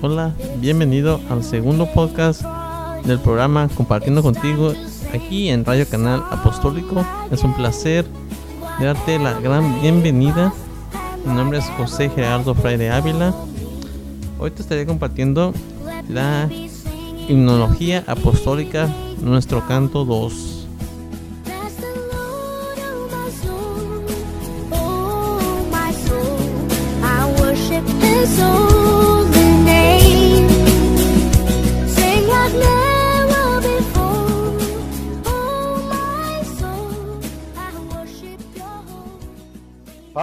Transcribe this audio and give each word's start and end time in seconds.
Hola, 0.00 0.32
bienvenido 0.60 1.20
al 1.28 1.42
segundo 1.42 1.86
podcast 1.92 2.42
del 3.04 3.18
programa 3.18 3.68
Compartiendo 3.76 4.22
contigo 4.22 4.72
aquí 5.12 5.48
en 5.48 5.64
Radio 5.64 5.88
Canal 5.88 6.22
Apostólico. 6.30 7.04
Es 7.32 7.42
un 7.42 7.52
placer 7.54 8.06
darte 8.78 9.18
la 9.18 9.40
gran 9.40 9.80
bienvenida. 9.82 10.52
Mi 11.26 11.34
nombre 11.34 11.58
es 11.58 11.68
José 11.76 12.08
Gerardo 12.08 12.54
Fraile 12.54 12.88
Ávila. 12.88 13.34
Hoy 14.38 14.52
te 14.52 14.62
estaré 14.62 14.86
compartiendo 14.86 15.52
la 16.08 16.48
himnología 17.28 18.04
apostólica, 18.06 18.88
nuestro 19.20 19.66
canto 19.66 20.04
2. 20.04 20.55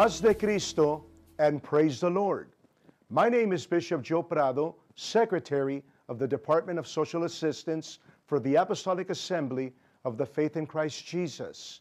Paz 0.03 0.19
de 0.19 0.33
Cristo 0.33 1.05
and 1.39 1.63
praise 1.63 2.01
the 2.01 2.09
Lord. 2.09 2.49
My 3.09 3.29
name 3.29 3.53
is 3.53 3.65
Bishop 3.65 4.01
Joe 4.01 4.21
Prado, 4.21 4.75
Secretary 4.95 5.81
of 6.09 6.19
the 6.19 6.27
Department 6.27 6.77
of 6.77 6.85
Social 6.85 7.23
Assistance 7.23 7.99
for 8.25 8.37
the 8.41 8.55
Apostolic 8.55 9.09
Assembly 9.09 9.71
of 10.03 10.17
the 10.17 10.25
Faith 10.25 10.57
in 10.57 10.67
Christ 10.67 11.05
Jesus. 11.05 11.79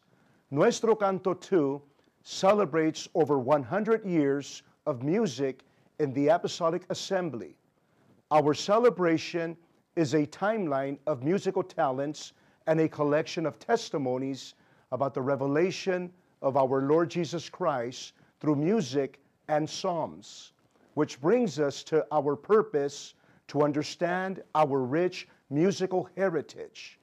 Nuestro 0.53 0.95
Canto 0.95 1.35
2 1.35 1.83
celebrates 2.23 3.09
over 3.17 3.41
100 3.41 4.05
years 4.05 4.63
of 4.87 5.03
music 5.03 5.65
in 5.99 6.13
the 6.13 6.29
Apostolic 6.29 6.85
Assembly. 6.91 7.57
Our 8.31 8.55
celebration 8.55 9.57
is 9.97 10.15
a 10.15 10.29
timeline 10.29 10.97
of 11.09 11.25
musical 11.25 11.65
talents 11.65 12.35
and 12.69 12.79
a 12.79 12.89
collection 12.89 13.47
of 13.47 13.59
testimonies 13.59 14.55
about 14.93 15.13
the 15.13 15.23
revelation 15.23 16.13
of 16.43 16.57
our 16.57 16.83
Lord 16.83 17.11
Jesus 17.11 17.49
Christ 17.49 18.13
through 18.41 18.57
music 18.57 19.21
and 19.49 19.69
psalms, 19.69 20.53
which 20.95 21.21
brings 21.21 21.59
us 21.59 21.83
to 21.85 22.07
our 22.13 22.37
purpose 22.37 23.15
to 23.49 23.63
understand 23.63 24.43
our 24.55 24.79
rich 24.81 25.29
musical 25.51 26.09
heritage, 26.17 26.99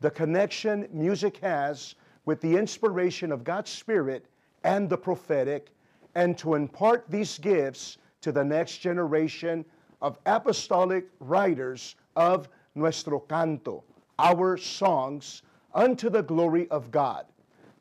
the 0.00 0.10
connection 0.10 0.88
music 0.92 1.38
has 1.38 1.94
with 2.26 2.40
the 2.40 2.56
inspiration 2.56 3.32
of 3.32 3.44
God's 3.44 3.70
Spirit 3.70 4.26
and 4.62 4.88
the 4.88 4.96
prophetic, 4.96 5.70
and 6.14 6.36
to 6.38 6.54
impart 6.54 7.04
these 7.08 7.38
gifts 7.38 7.98
to 8.20 8.32
the 8.32 8.44
next 8.44 8.78
generation 8.78 9.64
of 10.00 10.18
apostolic 10.26 11.06
writers 11.20 11.96
of 12.16 12.48
nuestro 12.74 13.20
canto, 13.20 13.82
our 14.18 14.56
songs, 14.56 15.42
unto 15.74 16.08
the 16.08 16.22
glory 16.22 16.68
of 16.70 16.90
God. 16.90 17.26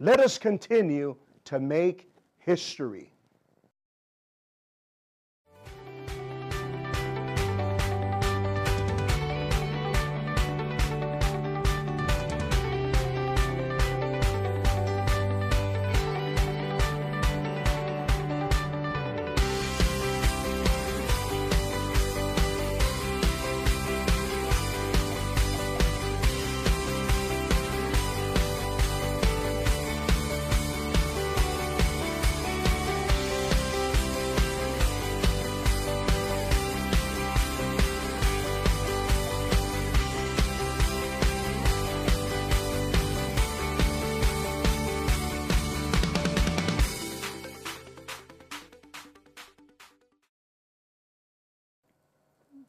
Let 0.03 0.19
us 0.19 0.38
continue 0.38 1.16
to 1.46 1.62
make 1.62 2.12
history. 2.40 3.12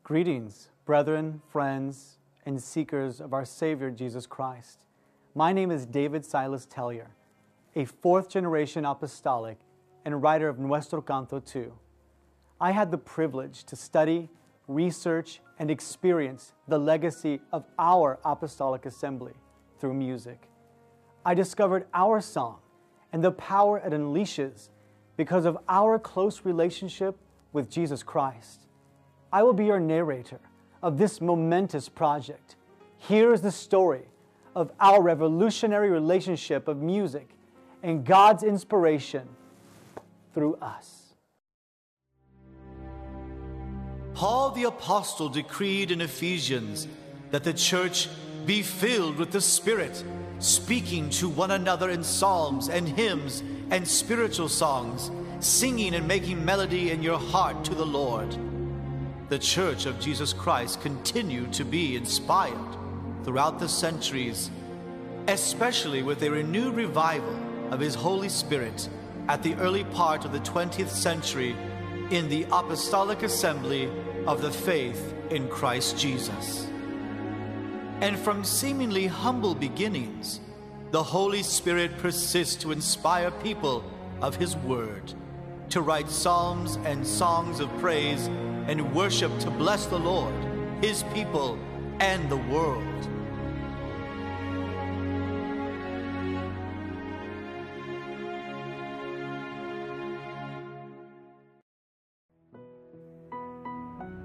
Greetings, 0.05 0.69
brethren, 0.85 1.41
friends, 1.49 2.19
and 2.45 2.63
seekers 2.63 3.23
of 3.23 3.33
our 3.33 3.47
Savior 3.47 3.91
Jesus 3.91 4.27
Christ. 4.27 4.85
My 5.35 5.51
name 5.51 5.71
is 5.71 5.87
David 5.87 6.27
Silas 6.27 6.67
Tellier, 6.67 7.07
a 7.75 7.87
fourth 7.87 8.29
generation 8.29 8.85
apostolic 8.85 9.57
and 10.05 10.23
writer 10.23 10.51
of 10.51 10.59
Nuestro 10.59 11.01
Canto 11.01 11.43
II. 11.57 11.69
I 12.61 12.73
had 12.73 12.91
the 12.91 12.99
privilege 12.99 13.65
to 13.65 13.77
study, 13.77 14.29
research, 14.69 15.41
and 15.59 15.71
experience 15.71 16.53
the 16.69 16.79
legacy 16.79 17.41
of 17.51 17.65
our 17.79 18.19
apostolic 18.27 18.85
assembly 18.85 19.33
through 19.79 19.95
music. 19.95 20.51
I 21.25 21.33
discovered 21.33 21.87
our 21.95 22.21
song 22.21 22.59
and 23.11 23.25
the 23.25 23.33
power 23.33 23.79
it 23.79 23.95
unleashes 23.95 24.69
because 25.17 25.47
of 25.47 25.57
our 25.67 25.99
close 25.99 26.45
relationship 26.45 27.17
with 27.55 27.71
Jesus 27.71 28.03
Christ. 28.03 28.64
I 29.35 29.43
will 29.43 29.53
be 29.53 29.65
your 29.65 29.81
narrator 29.81 30.39
of 30.81 30.97
this 30.97 31.21
momentous 31.21 31.89
project. 31.89 32.55
Here 32.99 33.33
is 33.33 33.41
the 33.41 33.51
story 33.51 34.03
of 34.55 34.71
our 34.79 35.03
revolutionary 35.03 35.91
relationship 35.91 36.69
of 36.69 36.81
music 36.81 37.31
and 37.83 38.05
God's 38.05 38.45
inspiration 38.45 39.29
through 40.35 40.55
us. 40.63 41.17
Paul 44.15 44.53
the 44.53 44.69
Apostle 44.69 45.31
decreed 45.31 45.91
in 45.91 46.01
Ephesians 46.01 46.87
that 47.33 47.43
the 47.43 47.53
church 47.53 48.09
be 48.47 48.63
filled 48.63 49.17
with 49.17 49.33
the 49.33 49.41
Spirit, 49.41 50.05
speaking 50.39 51.11
to 51.11 51.29
one 51.29 51.51
another 51.51 51.91
in 51.91 52.05
psalms 52.05 52.69
and 52.69 52.87
hymns 52.87 53.43
and 53.71 53.89
spiritual 53.89 54.49
songs, 54.49 55.11
singing 55.41 55.97
and 55.97 56.07
making 56.07 56.45
melody 56.45 56.93
in 56.93 57.03
your 57.03 57.19
heart 57.19 57.65
to 57.65 57.75
the 57.75 57.85
Lord. 57.85 58.39
The 59.35 59.41
church 59.41 59.87
of 59.87 59.99
Jesus 59.99 60.33
Christ 60.33 60.81
continued 60.81 61.53
to 61.55 61.65
be 61.65 61.97
inspired 61.97 62.77
throughout 63.25 63.59
the 63.59 63.69
centuries, 63.69 64.49
especially 65.27 66.05
with 66.05 66.23
a 66.23 66.31
renewed 66.31 66.77
revival 66.77 67.37
of 67.73 67.81
His 67.81 67.97
Holy 67.97 68.29
Spirit 68.29 68.89
at 69.29 69.43
the 69.43 69.57
early 69.57 69.83
part 69.87 70.25
of 70.25 70.31
the 70.31 70.39
20th 70.39 70.89
century 70.89 71.57
in 72.13 72.29
the 72.29 72.45
Apostolic 72.53 73.25
Assembly 73.25 73.91
of 74.29 74.41
the 74.41 74.53
Faith 74.53 75.13
in 75.31 75.49
Christ 75.49 75.99
Jesus. 75.99 76.69
And 78.03 78.17
from 78.17 78.45
seemingly 78.45 79.09
humble 79.09 79.57
beginnings, 79.57 80.39
the 80.93 81.03
Holy 81.03 81.43
Spirit 81.43 81.99
persists 81.99 82.55
to 82.63 82.71
inspire 82.71 83.33
people 83.33 83.83
of 84.23 84.37
His 84.37 84.55
Word, 84.59 85.13
to 85.71 85.81
write 85.81 86.09
psalms 86.09 86.77
and 86.85 87.07
songs 87.07 87.61
of 87.61 87.69
praise 87.79 88.27
and 88.67 88.95
worship 88.95 89.39
to 89.41 89.51
bless 89.51 89.87
the 89.87 89.99
Lord, 89.99 90.35
His 90.81 91.03
people, 91.15 91.59
and 92.01 92.29
the 92.31 92.37
world. 92.37 92.83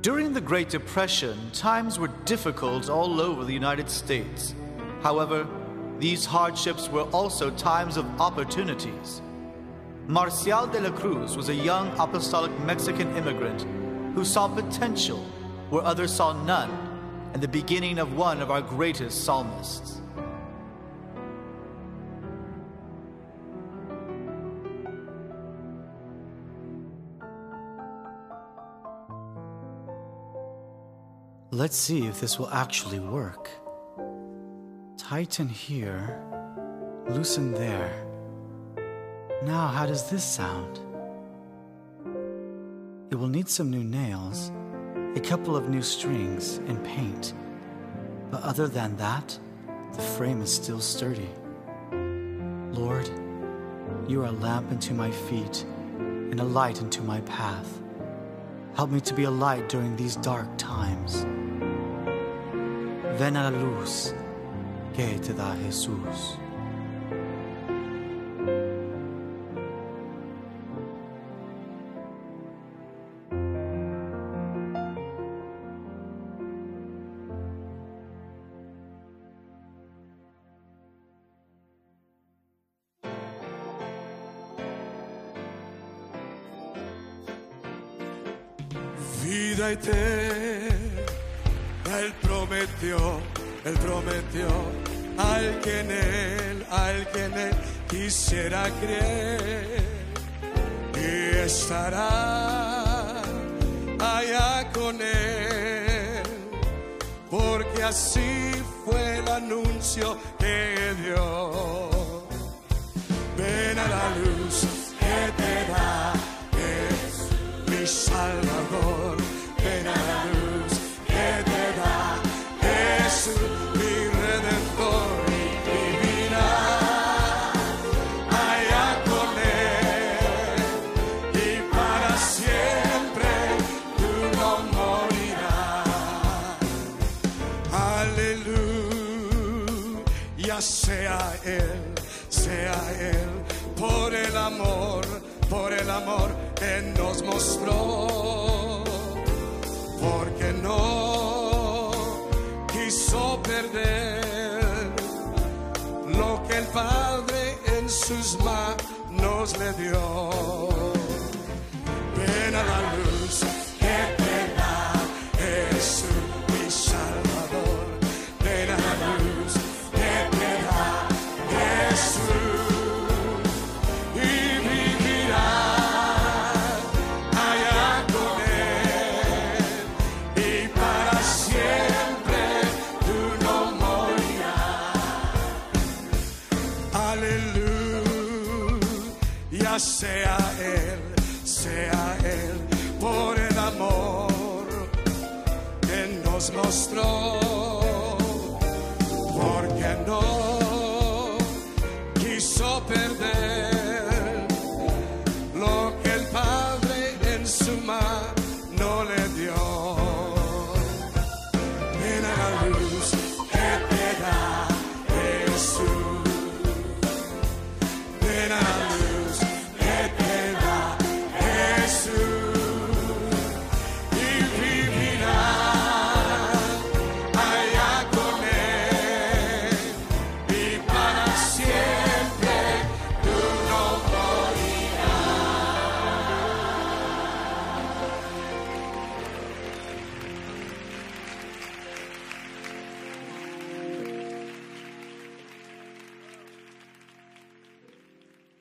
During 0.02 0.32
the 0.32 0.40
Great 0.40 0.70
Depression, 0.70 1.38
times 1.52 2.00
were 2.00 2.08
difficult 2.24 2.90
all 2.90 3.20
over 3.20 3.44
the 3.44 3.54
United 3.54 3.90
States. 3.90 4.56
However, 5.02 5.46
these 6.00 6.24
hardships 6.26 6.88
were 6.88 7.04
also 7.12 7.50
times 7.52 7.98
of 7.98 8.06
opportunities. 8.22 9.22
Marcial 10.10 10.66
de 10.66 10.82
la 10.82 10.90
Cruz 10.90 11.38
was 11.38 11.50
a 11.50 11.54
young 11.54 11.96
apostolic 12.00 12.50
Mexican 12.62 13.16
immigrant 13.16 13.62
who 14.16 14.26
saw 14.26 14.48
potential 14.48 15.20
where 15.70 15.84
others 15.84 16.12
saw 16.12 16.34
none 16.46 16.72
and 17.34 17.44
the 17.44 17.48
beginning 17.48 18.00
of 18.00 18.18
one 18.18 18.42
of 18.42 18.50
our 18.50 18.60
greatest 18.60 19.24
psalmists. 19.24 20.02
Let's 31.52 31.78
see 31.78 32.08
if 32.08 32.20
this 32.20 32.40
will 32.40 32.50
actually 32.50 33.00
work. 33.00 33.48
Tighten 34.98 35.48
here, 35.48 36.20
loosen 37.08 37.52
there. 37.52 38.09
Now, 39.42 39.68
how 39.68 39.86
does 39.86 40.10
this 40.10 40.24
sound? 40.24 40.80
It 43.10 43.16
will 43.16 43.30
need 43.30 43.48
some 43.48 43.72
new 43.72 43.84
nails, 43.84 44.52
a 45.16 45.20
couple 45.22 45.56
of 45.56 45.70
new 45.70 45.82
strings, 45.82 46.58
and 46.68 46.84
paint. 46.84 47.34
But 48.32 48.44
other 48.44 48.68
than 48.68 48.98
that, 48.98 49.40
the 49.94 50.02
frame 50.02 50.42
is 50.42 50.54
still 50.54 50.82
sturdy. 50.82 51.30
Lord, 52.74 53.10
you 54.10 54.22
are 54.22 54.28
a 54.28 54.32
lamp 54.32 54.72
unto 54.72 54.94
my 54.94 55.10
feet 55.10 55.66
and 55.98 56.40
a 56.42 56.44
light 56.44 56.82
unto 56.82 57.02
my 57.02 57.22
path. 57.22 57.82
Help 58.76 58.92
me 58.92 59.00
to 59.00 59.14
be 59.14 59.24
a 59.24 59.32
light 59.32 59.70
during 59.70 59.96
these 59.96 60.18
dark 60.18 60.50
times. 60.58 61.26
Ven 63.18 63.38
a 63.38 63.50
la 63.50 63.58
luz 63.58 64.14
que 64.94 65.18
te 65.18 65.32
da 65.32 65.56
Jesús. 65.56 66.38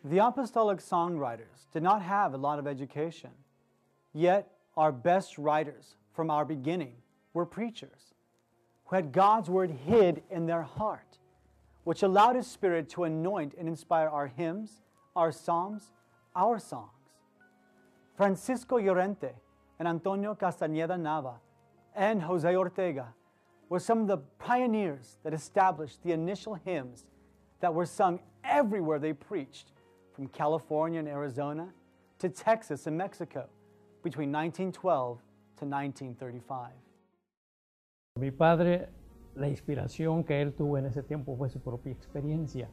The 0.08 0.26
apostolic 0.26 0.78
songwriters 0.78 1.70
did 1.70 1.82
not 1.82 2.00
have 2.00 2.32
a 2.32 2.38
lot 2.38 2.58
of 2.58 2.66
education, 2.66 3.30
yet, 4.14 4.50
our 4.74 4.90
best 4.90 5.36
writers 5.36 5.96
from 6.14 6.30
our 6.30 6.46
beginning 6.46 6.94
were 7.34 7.44
preachers 7.44 8.14
who 8.86 8.96
had 8.96 9.12
God's 9.12 9.50
word 9.50 9.70
hid 9.70 10.22
in 10.30 10.46
their 10.46 10.62
heart, 10.62 11.18
which 11.84 12.02
allowed 12.02 12.36
His 12.36 12.46
Spirit 12.46 12.88
to 12.90 13.04
anoint 13.04 13.52
and 13.58 13.68
inspire 13.68 14.08
our 14.08 14.28
hymns, 14.28 14.80
our 15.14 15.30
psalms, 15.30 15.92
our 16.34 16.58
songs. 16.58 17.12
Francisco 18.16 18.78
Llorente 18.78 19.32
and 19.78 19.86
Antonio 19.86 20.34
Castañeda 20.34 20.98
Nava 20.98 21.34
and 21.94 22.22
Jose 22.22 22.56
Ortega 22.56 23.12
were 23.68 23.78
some 23.78 24.00
of 24.00 24.06
the 24.06 24.18
pioneers 24.38 25.18
that 25.22 25.34
established 25.34 26.02
the 26.02 26.12
initial 26.12 26.54
hymns 26.54 27.04
that 27.60 27.74
were 27.74 27.84
sung 27.84 28.20
everywhere 28.42 28.98
they 28.98 29.12
preached, 29.12 29.72
from 30.18 30.26
California 30.30 30.98
and 30.98 31.06
Arizona 31.08 31.72
to 32.18 32.28
Texas 32.28 32.88
and 32.88 32.96
Mexico 32.98 33.46
between 34.02 34.32
1912 34.32 35.20
to 35.56 35.64
1935. 35.64 36.72
Mi 38.18 38.32
padre, 38.32 38.88
la 39.36 39.46
inspiración 39.48 40.24
que 40.24 40.42
él 40.42 40.54
tuvo 40.54 40.76
en 40.76 40.86
ese 40.86 41.04
tiempo 41.04 41.36
fue 41.36 41.48
su 41.48 41.60
propia 41.60 41.92
experiencia. 41.92 42.68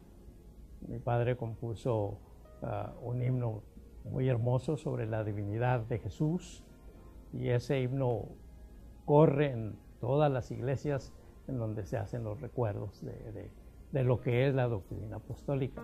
Mi 0.87 0.97
padre 0.97 1.37
compuso 1.37 2.17
ah, 2.63 2.91
un 3.03 3.21
himno 3.21 3.61
muy 4.05 4.27
hermoso 4.27 4.75
sobre 4.75 5.05
la 5.05 5.23
divinidad 5.23 5.81
de 5.81 5.99
Jesús 5.99 6.63
y 7.31 7.49
ese 7.49 7.79
himno 7.79 8.29
corre 9.05 9.51
en 9.51 9.77
todas 9.99 10.31
las 10.31 10.49
iglesias 10.49 11.13
en 11.47 11.59
donde 11.59 11.85
se 11.85 11.97
hacen 11.97 12.23
los 12.23 12.41
recuerdos 12.41 13.05
de, 13.05 13.13
de- 13.33 13.51
de 13.91 14.03
lo 14.03 14.19
que 14.19 14.47
es 14.47 14.55
la 14.55 14.67
doctrina 14.67 15.17
apostólica. 15.17 15.83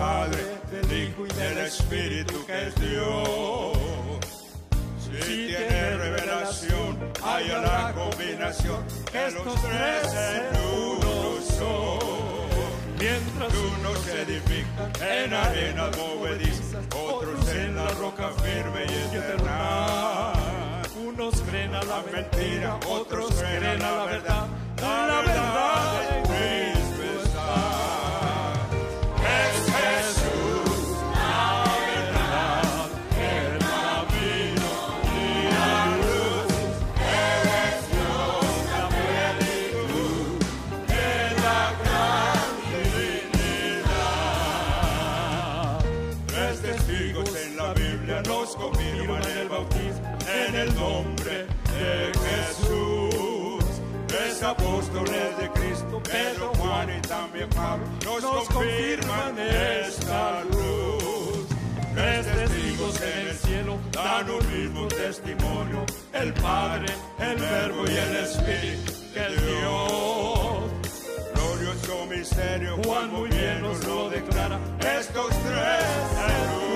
Padre, 0.00 0.38
del 0.70 1.02
Hijo 1.02 1.26
y 1.26 1.32
del 1.34 1.58
Espíritu 1.58 2.46
que 2.46 2.68
es 2.68 2.74
Dios. 2.76 3.76
Si 4.98 5.48
tiene 5.48 5.96
revelación, 5.98 6.98
haya 7.22 7.58
la 7.58 7.92
combinación 7.92 8.82
que 9.12 9.30
los 9.30 9.60
tres 9.60 10.14
en 10.14 10.72
uno 10.72 11.40
son. 11.58 11.98
Mientras 12.98 13.52
unos 13.54 13.98
se 13.98 14.22
edifican 14.22 14.90
en 15.06 15.34
arenas 15.34 15.94
movedizas, 15.98 16.82
otros 16.96 17.48
en 17.50 17.76
la 17.76 17.88
roca 17.88 18.30
firme 18.42 18.86
y 18.88 19.16
eterna. 19.16 20.32
Unos 20.96 21.42
creen 21.42 21.74
a 21.74 21.82
la 21.82 22.02
mentira, 22.10 22.78
otros 22.88 23.34
creen 23.34 23.82
a 23.82 23.96
la 23.96 24.04
verdad. 24.06 24.46
La 24.80 25.22
verdad 25.26 25.69
Pedro, 56.10 56.52
Juan 56.58 56.88
y 56.90 57.00
también 57.02 57.48
Pablo, 57.50 57.86
nos 58.04 58.48
confirman 58.48 59.38
esta 59.38 60.42
luz. 60.44 61.46
Tres 61.94 62.26
testigos 62.26 63.00
en 63.00 63.28
el 63.28 63.36
cielo 63.36 63.78
dan 63.92 64.30
un 64.30 64.52
mismo 64.52 64.88
testimonio, 64.88 65.84
el 66.12 66.32
Padre, 66.34 66.92
el 67.18 67.36
Verbo 67.36 67.84
y 67.86 67.96
el 67.96 68.16
Espíritu, 68.16 68.92
que 69.12 69.26
es 69.26 69.46
Dios. 69.46 70.62
Glorioso 71.34 72.06
misterio, 72.06 72.76
Juan 72.84 73.12
muy 73.12 73.28
bien 73.28 73.62
nos 73.62 73.84
lo 73.84 74.10
declara, 74.10 74.58
estos 74.80 75.28
tres 75.28 76.69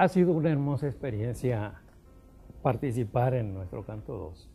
Ha 0.00 0.08
sido 0.08 0.32
una 0.32 0.48
hermosa 0.48 0.86
experiencia 0.86 1.74
participar 2.62 3.34
en 3.34 3.52
nuestro 3.52 3.84
canto 3.84 4.16
2. 4.16 4.50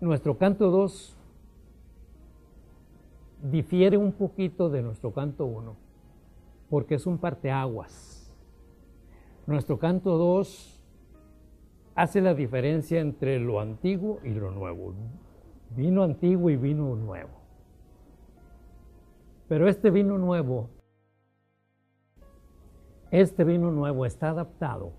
Nuestro 0.00 0.36
canto 0.36 0.68
2 0.68 1.16
difiere 3.40 3.96
un 3.96 4.10
poquito 4.10 4.68
de 4.68 4.82
nuestro 4.82 5.12
canto 5.12 5.46
1 5.46 5.76
porque 6.70 6.96
es 6.96 7.06
un 7.06 7.18
parteaguas. 7.18 8.34
Nuestro 9.46 9.78
canto 9.78 10.18
2 10.18 10.82
hace 11.94 12.20
la 12.20 12.34
diferencia 12.34 12.98
entre 12.98 13.38
lo 13.38 13.60
antiguo 13.60 14.18
y 14.24 14.30
lo 14.30 14.50
nuevo. 14.50 14.92
Vino 15.76 16.02
antiguo 16.02 16.50
y 16.50 16.56
vino 16.56 16.96
nuevo. 16.96 17.30
Pero 19.46 19.68
este 19.68 19.92
vino 19.92 20.18
nuevo 20.18 20.81
este 23.12 23.44
vino 23.44 23.70
nuevo 23.70 24.06
está 24.06 24.30
adaptado 24.30 24.92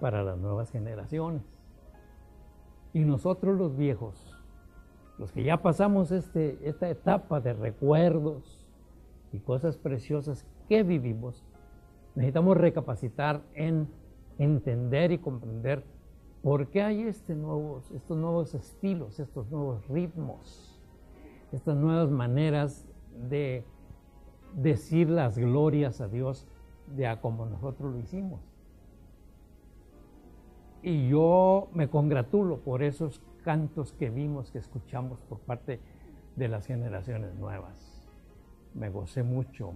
para 0.00 0.24
las 0.24 0.36
nuevas 0.36 0.70
generaciones. 0.70 1.42
Y 2.92 3.04
nosotros 3.04 3.56
los 3.56 3.76
viejos, 3.76 4.36
los 5.16 5.30
que 5.30 5.44
ya 5.44 5.62
pasamos 5.62 6.10
este, 6.10 6.58
esta 6.68 6.90
etapa 6.90 7.40
de 7.40 7.52
recuerdos 7.52 8.66
y 9.32 9.38
cosas 9.38 9.76
preciosas 9.76 10.44
que 10.68 10.82
vivimos, 10.82 11.44
necesitamos 12.16 12.56
recapacitar 12.56 13.42
en 13.54 13.88
entender 14.38 15.12
y 15.12 15.18
comprender 15.18 15.84
por 16.42 16.66
qué 16.68 16.82
hay 16.82 17.02
este 17.02 17.36
estos 17.94 18.18
nuevos 18.18 18.54
estilos, 18.54 19.20
estos 19.20 19.48
nuevos 19.50 19.86
ritmos, 19.88 20.82
estas 21.52 21.76
nuevas 21.76 22.10
maneras 22.10 22.88
de 23.28 23.64
decir 24.54 25.08
las 25.08 25.38
glorias 25.38 26.00
a 26.00 26.08
Dios 26.08 26.46
de 26.94 27.06
a 27.06 27.20
como 27.20 27.46
nosotros 27.46 27.92
lo 27.92 27.98
hicimos. 27.98 28.40
Y 30.82 31.08
yo 31.08 31.68
me 31.72 31.88
congratulo 31.88 32.58
por 32.58 32.82
esos 32.82 33.20
cantos 33.42 33.92
que 33.92 34.10
vimos, 34.10 34.50
que 34.50 34.58
escuchamos 34.58 35.20
por 35.22 35.40
parte 35.40 35.80
de 36.36 36.48
las 36.48 36.66
generaciones 36.66 37.34
nuevas. 37.34 38.08
Me 38.74 38.90
gocé 38.90 39.22
mucho, 39.22 39.72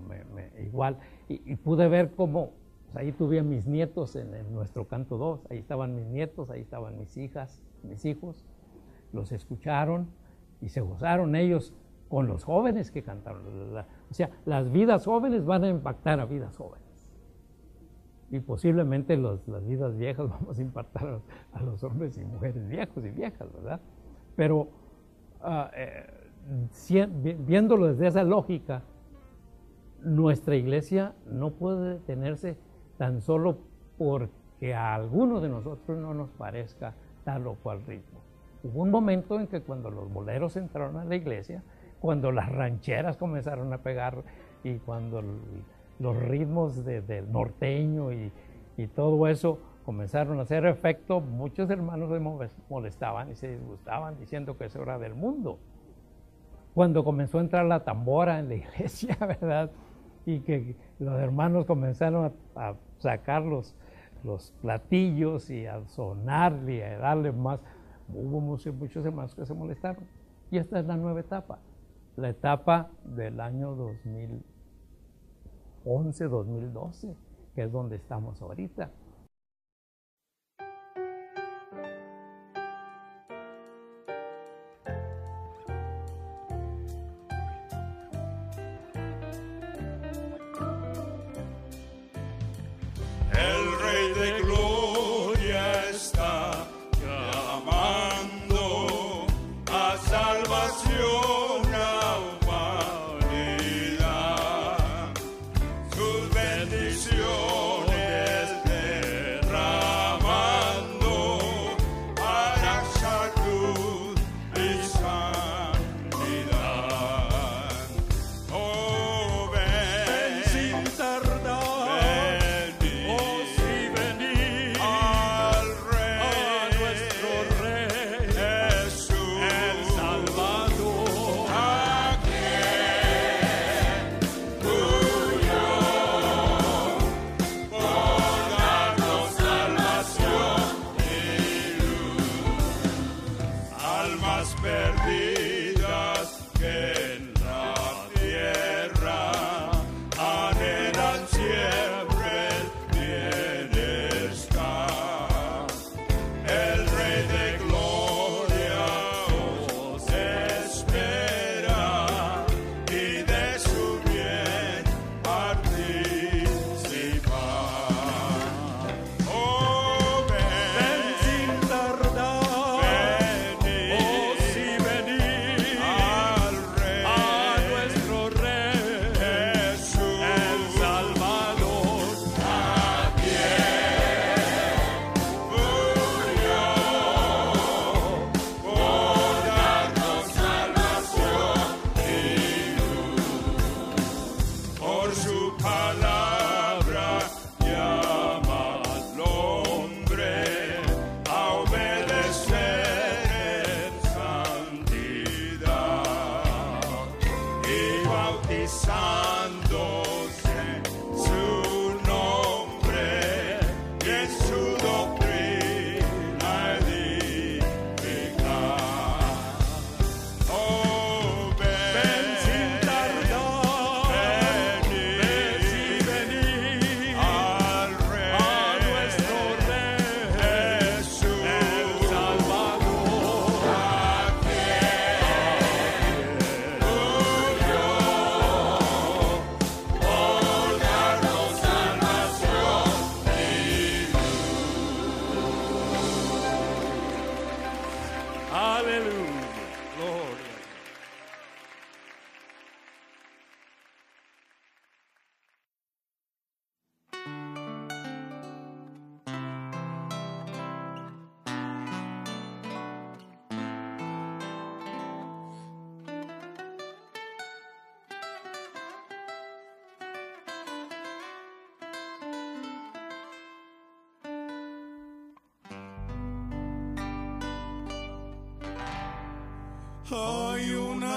igual, 0.62 0.98
y, 1.28 1.56
pude 1.56 1.88
ver 1.88 2.12
cómo, 2.14 2.50
pues, 2.84 2.96
ahí 2.96 3.12
tuve 3.12 3.40
a 3.40 3.42
mis 3.42 3.66
nietos 3.66 4.14
en, 4.14 4.34
en 4.34 4.52
nuestro 4.52 4.86
canto 4.86 5.16
2, 5.16 5.46
ahí 5.50 5.58
estaban 5.58 5.96
mis 5.96 6.06
nietos, 6.06 6.50
ahí 6.50 6.60
estaban 6.60 6.98
mis 6.98 7.16
hijas, 7.16 7.62
mis 7.82 8.04
hijos, 8.04 8.44
los 9.12 9.32
escucharon 9.32 10.08
y 10.60 10.68
se 10.68 10.82
gozaron 10.82 11.34
ellos 11.34 11.72
con 12.10 12.26
los 12.26 12.44
jóvenes 12.44 12.90
que 12.90 13.02
cantaron. 13.02 13.42
O 14.10 14.14
sea, 14.14 14.30
las 14.44 14.70
vidas 14.70 15.04
jóvenes 15.04 15.44
van 15.46 15.64
a 15.64 15.68
impactar 15.68 16.20
a 16.20 16.26
vidas 16.26 16.56
jóvenes. 16.56 16.89
Y 18.30 18.40
posiblemente 18.40 19.16
los- 19.16 19.46
las 19.48 19.66
vidas 19.66 19.96
viejas 19.96 20.28
vamos 20.30 20.58
a 20.58 20.62
impactar 20.62 21.20
a, 21.52 21.58
a 21.58 21.62
los 21.62 21.82
hombres 21.84 22.16
y 22.16 22.24
mujeres 22.24 22.66
viejos 22.68 23.04
y 23.04 23.10
viejas, 23.10 23.52
¿verdad? 23.52 23.80
Pero 24.36 24.68
ah, 25.42 25.70
eh, 25.74 26.06
viéndolo 27.46 27.88
desde 27.88 28.06
esa 28.06 28.22
lógica, 28.22 28.82
nuestra 30.02 30.56
iglesia 30.56 31.14
no 31.26 31.50
puede 31.52 31.94
detenerse 31.94 32.56
tan 32.96 33.20
solo 33.20 33.58
porque 33.98 34.74
a 34.74 34.94
alguno 34.94 35.40
de 35.40 35.48
nosotros 35.48 35.98
no 35.98 36.14
nos 36.14 36.30
parezca 36.30 36.94
tal 37.24 37.46
o 37.46 37.54
cual 37.56 37.84
ritmo. 37.86 38.20
Hubo 38.62 38.82
un 38.82 38.90
momento 38.90 39.38
en 39.40 39.46
que 39.46 39.60
cuando 39.62 39.90
los 39.90 40.10
boleros 40.12 40.56
entraron 40.56 40.96
a 40.96 41.04
la 41.04 41.16
iglesia, 41.16 41.62
cuando 41.98 42.32
las 42.32 42.50
rancheras 42.50 43.16
comenzaron 43.16 43.72
a 43.72 43.78
pegar 43.78 44.22
y 44.64 44.78
cuando 44.78 45.22
los 46.00 46.16
ritmos 46.16 46.84
de- 46.84 47.02
del 47.02 47.30
norteño 47.30 48.12
y, 48.12 48.32
todo 48.96 49.28
eso 49.28 49.58
comenzaron 49.84 50.38
a 50.38 50.42
hacer 50.42 50.64
efecto, 50.64 51.20
muchos 51.20 51.68
hermanos 51.68 52.08
se 52.08 52.18
mole- 52.18 52.48
molestaban 52.70 53.30
y 53.30 53.34
se 53.34 53.58
disgustaban 53.58 54.18
diciendo 54.18 54.56
que 54.56 54.64
eso 54.64 54.82
era 54.82 54.98
del 54.98 55.14
mundo 55.14 55.58
cuando 56.74 57.04
comenzó 57.04 57.38
a 57.38 57.40
entrar 57.42 57.66
la 57.66 57.84
tambora 57.84 58.38
en 58.38 58.48
la 58.48 58.54
iglesia, 58.62 59.16
¿verdad? 59.20 59.70
Y 60.26 60.40
que 60.40 60.76
los 60.98 61.18
hermanos 61.20 61.64
comenzaron 61.66 62.32
a, 62.54 62.74
sacar 62.98 63.42
los, 63.42 63.74
los 64.24 64.52
platillos 64.60 65.50
y 65.50 65.66
a 65.66 65.86
sonarle 65.88 66.76
y 66.76 66.80
a 66.82 66.98
darle 66.98 67.32
más. 67.32 67.60
Hubo 68.12 68.40
muchos, 68.40 68.74
muchos 68.74 69.04
hermanos 69.04 69.34
que 69.34 69.46
se 69.46 69.54
molestaron. 69.54 70.04
Y 70.50 70.58
esta 70.58 70.80
es 70.80 70.86
la 70.86 70.96
nueva 70.96 71.20
etapa, 71.20 71.60
la 72.16 72.28
etapa 72.28 72.90
del 73.04 73.40
año 73.40 73.74
2011, 73.74 74.44
2012, 75.84 77.16
que 77.54 77.62
es 77.64 77.72
donde 77.72 77.96
estamos 77.96 78.40
ahorita. 78.42 78.90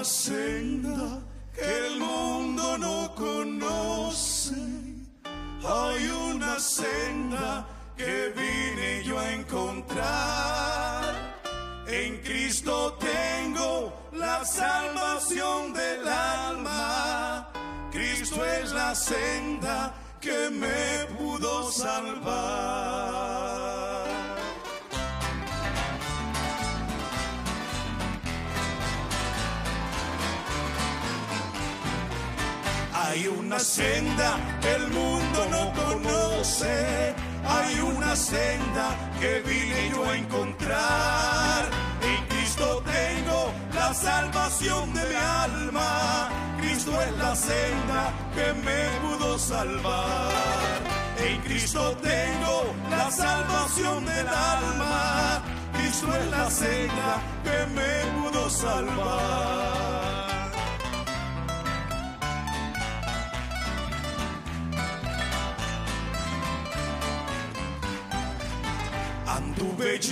Senda 0.03 1.21
que 1.53 1.61
el 1.61 1.99
mundo 1.99 2.77
no 2.77 3.13
conoce. 3.15 4.55
Hay 5.65 6.07
una 6.07 6.59
senda 6.59 7.65
que 7.95 8.33
vine 8.35 9.03
yo 9.03 9.17
a 9.19 9.31
encontrar. 9.31 11.13
En 11.87 12.17
Cristo 12.21 12.97
tengo 12.99 13.93
la 14.13 14.43
salvación 14.43 15.73
del 15.73 16.07
alma. 16.07 17.49
Cristo 17.91 18.43
es 18.45 18.71
la 18.71 18.95
senda 18.95 19.52
senda 33.73 34.37
que 34.61 34.71
el 34.75 34.87
mundo 34.89 35.39
no 35.49 35.63
conoce. 35.81 37.15
Hay 37.43 37.79
una 37.79 38.15
senda 38.15 38.87
que 39.19 39.41
vine 39.49 39.89
yo 39.91 40.05
a 40.11 40.15
encontrar. 40.15 41.61
En 42.11 42.21
Cristo 42.27 42.83
tengo 42.85 43.51
la 43.73 43.91
salvación 43.93 44.93
de 44.93 45.03
mi 45.09 45.15
alma. 45.45 46.29
Cristo 46.59 46.91
es 47.01 47.11
la 47.17 47.35
senda 47.35 48.01
que 48.35 48.47
me 48.65 48.79
pudo 49.03 49.39
salvar. 49.39 50.77
En 51.17 51.41
Cristo 51.41 51.97
tengo 51.97 52.55
la 52.91 53.09
salvación 53.09 54.05
del 54.05 54.27
alma. 54.27 55.41
Cristo 55.73 56.07
es 56.15 56.25
la 56.29 56.49
senda 56.51 57.09
que 57.43 57.57
me 57.77 57.91
pudo 58.21 58.49
salvar. 58.49 59.82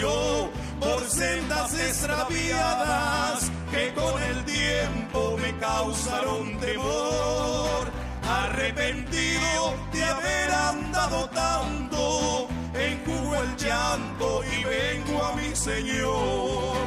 Por 0.01 1.07
sendas 1.07 1.73
extraviadas 1.75 3.51
que 3.69 3.93
con 3.93 4.19
el 4.23 4.43
tiempo 4.45 5.37
me 5.39 5.55
causaron 5.59 6.59
temor. 6.59 7.91
Arrepentido 8.27 9.75
de 9.93 10.03
haber 10.03 10.51
andado 10.51 11.29
tanto, 11.29 12.47
enjugo 12.73 13.35
el 13.35 13.55
llanto 13.57 14.41
y 14.43 14.63
vengo 14.63 15.23
a 15.23 15.35
mi 15.35 15.55
Señor. 15.55 16.77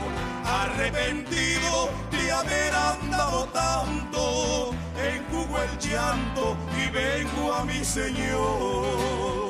Arrepentido 0.44 1.90
de 2.10 2.32
haber 2.32 2.74
andado 2.74 3.44
tanto, 3.52 4.74
enjugo 4.98 5.56
el 5.62 5.78
llanto 5.78 6.56
y 6.84 6.90
vengo 6.90 7.54
a 7.54 7.64
mi 7.64 7.84
Señor. 7.84 9.43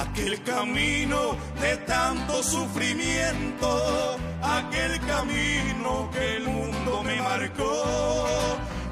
Aquel 0.00 0.40
camino 0.44 1.36
de 1.60 1.76
tanto 1.78 2.40
sufrimiento, 2.40 4.16
aquel 4.40 5.00
camino 5.00 6.08
que 6.12 6.36
el 6.36 6.44
mundo 6.44 7.02
me 7.02 7.20
marcó, 7.20 7.84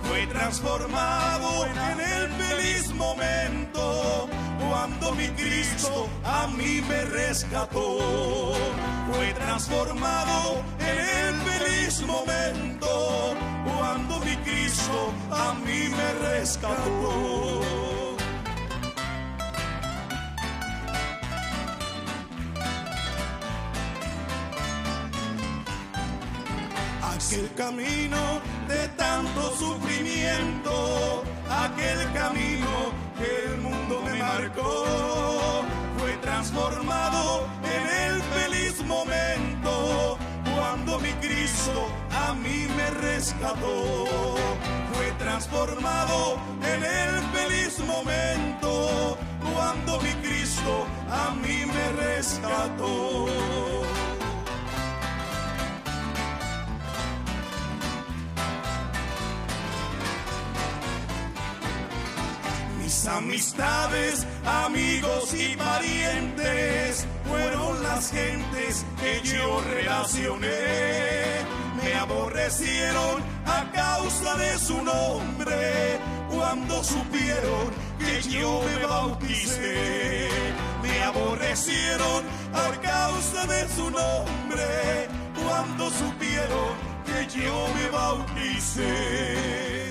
fue 0.02 0.26
transformado 0.26 1.64
en 1.66 2.00
el 2.00 2.28
feliz 2.32 2.92
momento 2.94 4.28
cuando 4.68 5.12
mi 5.12 5.28
Cristo 5.28 6.08
a 6.24 6.48
mí 6.48 6.82
me 6.88 7.04
rescató. 7.04 7.98
Fue 9.12 9.32
transformado 9.34 10.62
en 10.80 10.98
el 10.98 11.34
feliz 11.42 12.02
momento 12.04 13.34
cuando 13.64 14.18
mi 14.20 14.36
Cristo 14.38 15.12
a 15.30 15.54
mí 15.64 15.88
me 15.88 16.28
rescató. 16.28 17.95
Aquel 27.26 27.52
camino 27.54 28.40
de 28.68 28.86
tanto 28.96 29.56
sufrimiento, 29.56 31.24
aquel 31.50 32.12
camino 32.12 32.92
que 33.18 33.46
el 33.46 33.58
mundo 33.62 34.00
me 34.04 34.14
marcó, 34.14 35.64
fue 35.98 36.12
transformado 36.18 37.48
en 37.64 38.12
el 38.14 38.22
feliz 38.22 38.80
momento 38.84 40.18
cuando 40.54 41.00
mi 41.00 41.10
Cristo 41.14 41.88
a 42.12 42.32
mí 42.34 42.68
me 42.76 42.90
rescató. 42.90 44.04
Fue 44.92 45.10
transformado 45.18 46.38
en 46.62 46.84
el 46.84 47.22
feliz 47.34 47.80
momento 47.80 49.18
cuando 49.52 50.00
mi 50.00 50.12
Cristo 50.22 50.86
a 51.10 51.34
mí 51.34 51.66
me 51.66 51.92
rescató. 52.04 53.85
Mis 62.96 63.08
amistades, 63.08 64.26
amigos 64.46 65.34
y 65.34 65.54
parientes 65.54 67.06
fueron 67.28 67.82
las 67.82 68.10
gentes 68.10 68.86
que 68.98 69.20
yo 69.22 69.60
relacioné. 69.60 70.48
Me 71.76 71.92
aborrecieron 71.92 73.22
a 73.44 73.70
causa 73.70 74.38
de 74.38 74.58
su 74.58 74.82
nombre 74.82 76.00
cuando 76.30 76.82
supieron 76.82 77.70
que 77.98 78.22
yo 78.30 78.62
me 78.64 78.86
bauticé. 78.86 80.30
Me 80.82 81.02
aborrecieron 81.02 82.24
a 82.54 82.80
causa 82.80 83.46
de 83.46 83.68
su 83.76 83.90
nombre 83.90 85.08
cuando 85.44 85.90
supieron 85.90 86.74
que 87.04 87.26
yo 87.42 87.68
me 87.74 87.90
bauticé. 87.90 89.85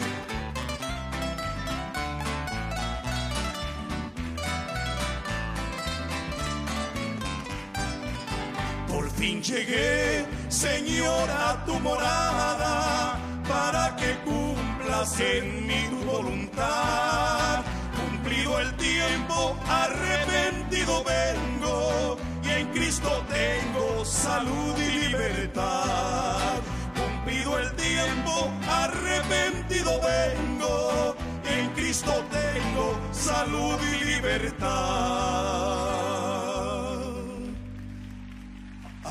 Fin 9.26 9.42
llegué, 9.42 10.26
Señor, 10.50 11.28
a 11.30 11.66
tu 11.66 11.80
morada, 11.80 13.18
para 13.48 13.96
que 13.96 14.12
cumplas 14.24 15.20
en 15.20 15.66
mí 15.68 15.82
tu 15.90 16.00
voluntad. 16.16 17.64
Cumplido 18.00 18.60
el 18.60 18.72
tiempo, 18.76 19.58
arrepentido 19.68 21.04
vengo, 21.04 22.18
y 22.44 22.50
en 22.60 22.68
Cristo 22.76 23.12
tengo 23.40 24.06
salud 24.06 24.74
y 24.78 25.08
libertad. 25.08 26.60
Cumplido 27.00 27.58
el 27.58 27.70
tiempo, 27.76 28.34
arrepentido 28.84 29.92
vengo, 30.14 31.16
en 31.56 31.70
Cristo 31.72 32.14
tengo 32.32 32.86
salud 33.12 33.78
y 33.92 34.06
libertad. 34.14 35.36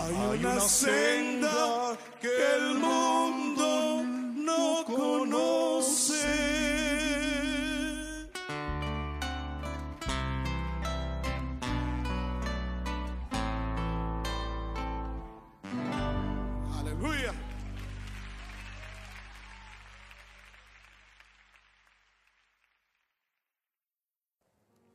Hay 0.04 0.44
una 0.44 0.60
senda 0.60 1.96
que 2.20 2.28
el 2.28 2.74
mundo 2.74 4.04
no 4.34 4.84
conoce. 4.84 6.14
Aleluya. 16.78 17.32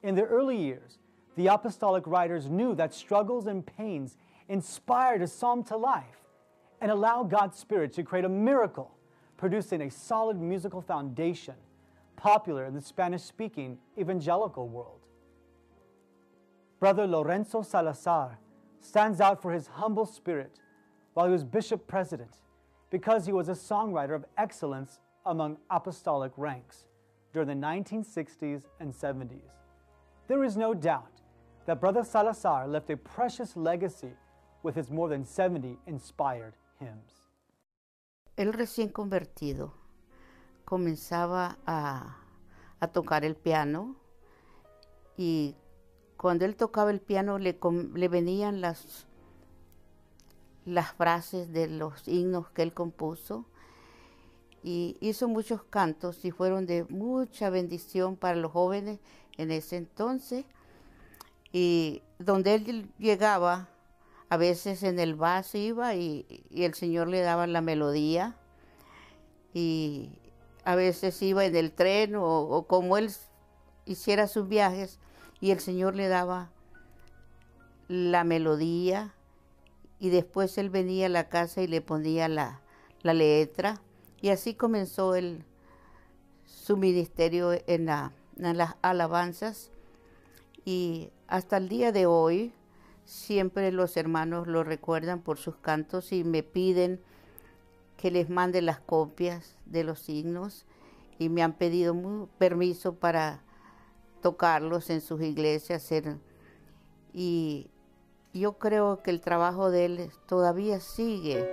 In 0.03 0.13
the 0.13 0.23
early 0.25 0.55
years, 0.55 0.99
the 1.35 1.47
apostolic 1.47 2.05
writers 2.05 2.47
knew 2.47 2.75
that 2.75 2.93
struggles 2.93 3.47
and 3.47 3.65
pains 3.65 4.17
inspired 4.49 5.21
a 5.21 5.27
psalm 5.27 5.63
to 5.63 5.77
life 5.77 6.25
and 6.81 6.91
allowed 6.91 7.29
God's 7.29 7.57
Spirit 7.57 7.93
to 7.93 8.03
create 8.03 8.25
a 8.25 8.29
miracle, 8.29 8.91
producing 9.37 9.81
a 9.81 9.91
solid 9.91 10.41
musical 10.41 10.81
foundation 10.81 11.55
popular 12.15 12.65
in 12.65 12.73
the 12.73 12.81
Spanish 12.81 13.21
speaking 13.21 13.77
evangelical 13.97 14.67
world. 14.67 14.99
Brother 16.79 17.07
Lorenzo 17.07 17.61
Salazar 17.61 18.39
stands 18.81 19.21
out 19.21 19.41
for 19.41 19.51
his 19.51 19.67
humble 19.67 20.05
spirit 20.05 20.59
while 21.13 21.25
he 21.25 21.31
was 21.31 21.43
bishop 21.43 21.87
president 21.87 22.37
because 22.89 23.25
he 23.25 23.31
was 23.31 23.49
a 23.49 23.53
songwriter 23.53 24.15
of 24.15 24.25
excellence 24.37 24.99
among 25.25 25.57
apostolic 25.69 26.31
ranks 26.37 26.85
during 27.33 27.47
the 27.47 27.53
1960s 27.53 28.63
and 28.79 28.93
70s. 28.93 29.51
There 30.27 30.43
is 30.43 30.57
no 30.57 30.73
doubt 30.73 31.21
that 31.65 31.79
Brother 31.79 32.03
Salazar 32.03 32.67
left 32.67 32.89
a 32.89 32.97
precious 32.97 33.55
legacy 33.55 34.11
with 34.63 34.75
his 34.75 34.89
more 34.89 35.09
than 35.09 35.25
70 35.25 35.77
inspired 35.85 36.53
hymns. 36.79 37.29
Él 38.35 38.53
recién 38.53 38.89
convertido 38.89 39.73
comenzaba 40.65 41.57
a, 41.65 42.15
tocar 42.93 43.25
el 43.25 43.35
piano 43.35 43.95
y 45.17 45.55
cuando 46.15 46.45
él 46.45 46.55
tocaba 46.55 46.91
el 46.91 47.01
piano 47.01 47.37
le, 47.37 47.57
venían 48.07 48.61
las 48.61 49.05
frases 50.95 51.51
de 51.51 51.67
los 51.67 52.07
himnos 52.07 52.49
que 52.51 52.61
él 52.61 52.73
compuso 52.73 53.45
y 54.63 54.97
hizo 54.99 55.27
muchos 55.27 55.63
cantos 55.63 56.23
y 56.25 56.31
fueron 56.31 56.65
de 56.65 56.85
mucha 56.89 57.49
bendición 57.49 58.15
para 58.15 58.35
los 58.35 58.51
jóvenes 58.51 58.99
en 59.37 59.51
ese 59.51 59.77
entonces. 59.77 60.45
Y 61.51 62.03
donde 62.19 62.55
él 62.55 62.91
llegaba, 62.99 63.69
a 64.29 64.37
veces 64.37 64.83
en 64.83 64.99
el 64.99 65.15
bus 65.15 65.55
iba 65.55 65.95
y, 65.95 66.45
el 66.51 66.73
Señor 66.75 67.07
le 67.07 67.21
daba 67.21 67.47
la 67.47 67.61
melodía 67.61 68.35
y 69.53 70.11
a 70.63 70.75
veces 70.75 71.19
iba 71.23 71.45
en 71.45 71.55
el 71.55 71.71
tren 71.71 72.13
o, 72.15 72.65
como 72.67 72.97
él 72.97 73.11
hiciera 73.85 74.27
sus 74.27 74.47
viajes 74.47 74.99
y 75.41 75.49
el 75.49 75.59
Señor 75.59 75.95
le 75.95 76.07
daba 76.07 76.51
la 77.87 78.23
melodía 78.23 79.15
y 79.99 80.09
después 80.09 80.57
él 80.59 80.69
venía 80.69 81.07
a 81.07 81.09
la 81.09 81.27
casa 81.27 81.63
y 81.63 81.67
le 81.67 81.81
ponía 81.81 82.27
la, 82.29 82.61
letra 83.01 83.81
y 84.21 84.29
así 84.29 84.53
comenzó 84.53 85.15
el, 85.15 85.43
su 86.45 86.77
ministerio 86.77 87.51
en 87.65 87.85
las 87.85 88.75
alabanzas 88.83 89.71
y 90.65 91.09
hasta 91.27 91.57
el 91.57 91.67
día 91.67 91.91
de 91.91 92.05
hoy 92.05 92.53
siempre 93.09 93.71
los 93.71 93.97
hermanos 93.97 94.47
lo 94.47 94.63
recuerdan 94.63 95.21
por 95.21 95.37
sus 95.39 95.55
cantos 95.55 96.11
y 96.11 96.23
me 96.23 96.43
piden 96.43 97.01
que 97.97 98.11
les 98.11 98.29
mande 98.29 98.61
las 98.61 98.79
copias 98.79 99.55
de 99.65 99.83
los 99.83 99.99
signos 99.99 100.65
y 101.17 101.29
me 101.29 101.41
han 101.41 101.53
pedido 101.53 102.29
permiso 102.37 102.93
para 102.93 103.41
tocarlos 104.21 104.89
en 104.91 105.01
sus 105.01 105.21
iglesias 105.21 105.83
hacer- 105.83 106.17
y 107.13 107.67
yo 108.33 108.59
creo 108.59 109.01
que 109.01 109.09
el 109.09 109.21
trabajo 109.21 109.71
de 109.71 109.85
él 109.85 110.11
todavía 110.27 110.79
sigue. 110.79 111.49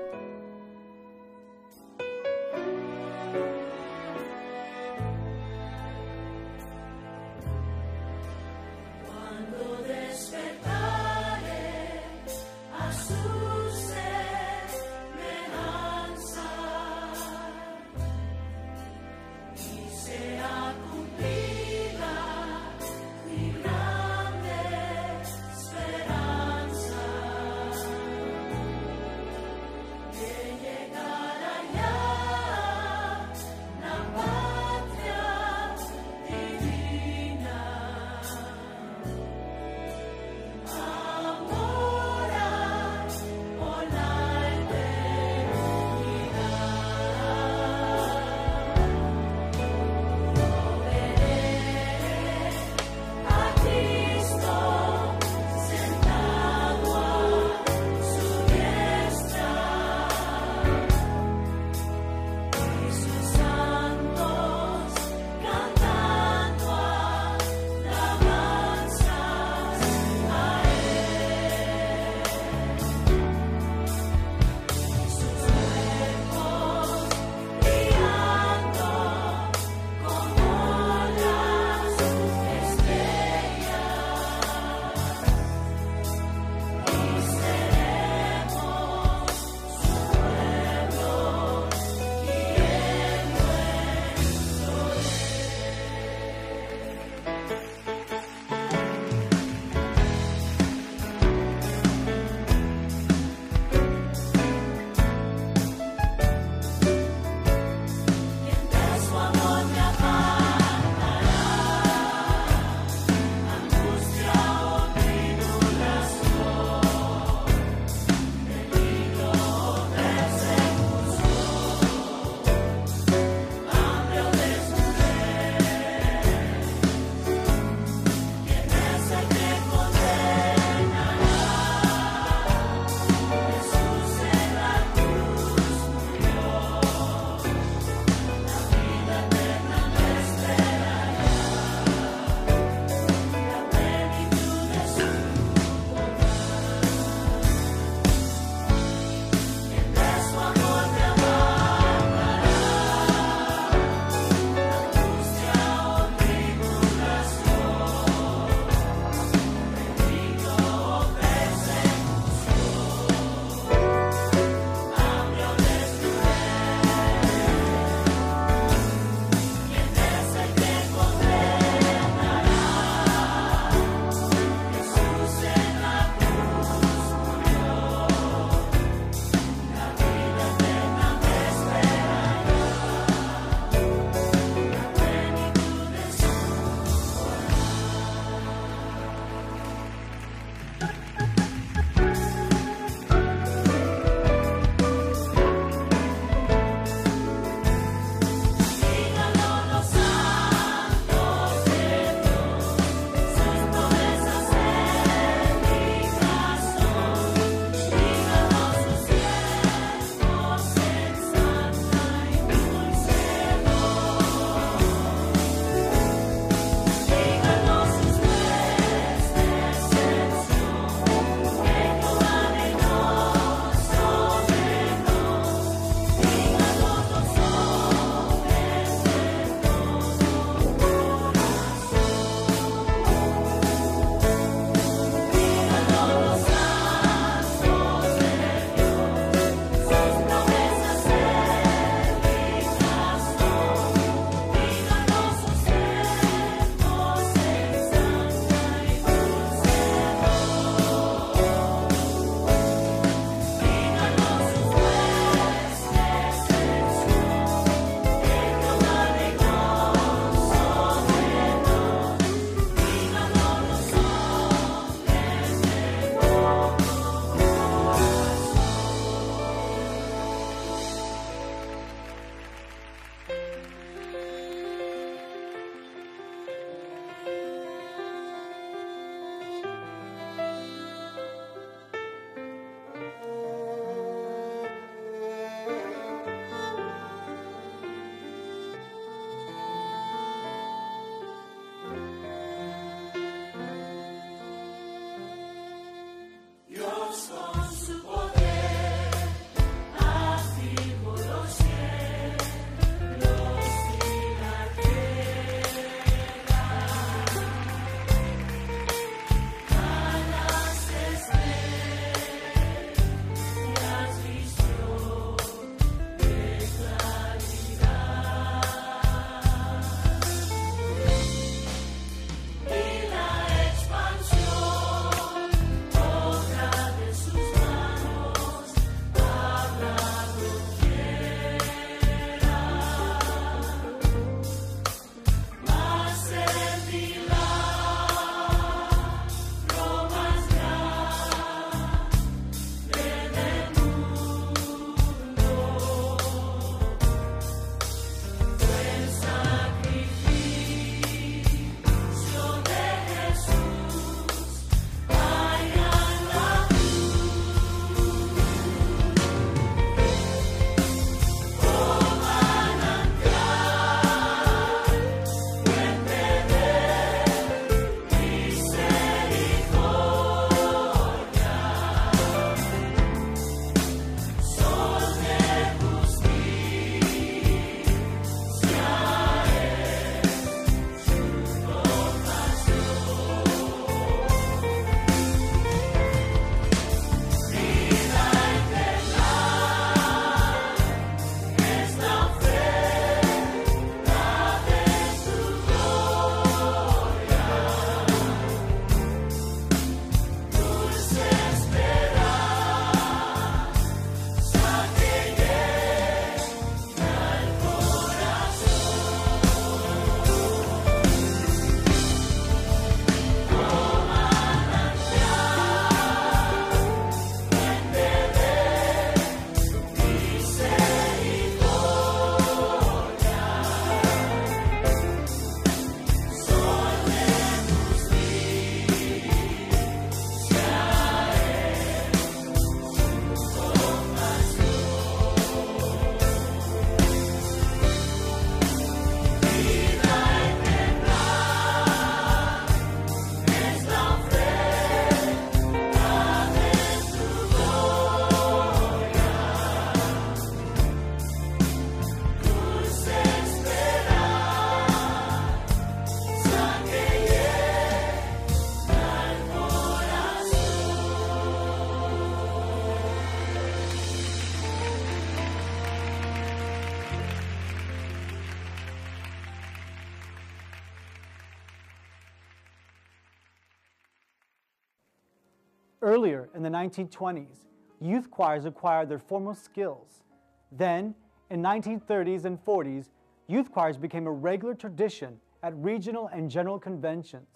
The 476.66 476.76
1920s, 476.76 477.64
youth 478.00 478.28
choirs 478.28 478.64
acquired 478.64 479.08
their 479.08 479.20
formal 479.20 479.54
skills. 479.54 480.24
Then, 480.72 481.14
in 481.48 481.62
1930s 481.62 482.44
and 482.44 482.58
40s, 482.64 483.10
youth 483.46 483.70
choirs 483.70 483.96
became 483.96 484.26
a 484.26 484.32
regular 484.32 484.74
tradition 484.74 485.38
at 485.62 485.76
regional 485.76 486.28
and 486.32 486.50
general 486.50 486.80
conventions. 486.80 487.46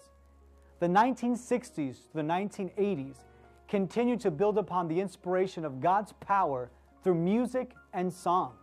The 0.79 0.87
1960s 0.87 1.75
to 1.75 2.13
the 2.13 2.21
1980s 2.21 3.17
continued 3.67 4.21
to 4.21 4.31
build 4.31 4.57
upon 4.57 4.87
the 4.87 5.01
inspiration 5.01 5.65
of 5.65 5.81
God's 5.81 6.13
power 6.21 6.71
through 7.03 7.15
music 7.15 7.75
and 7.93 8.11
song. 8.11 8.53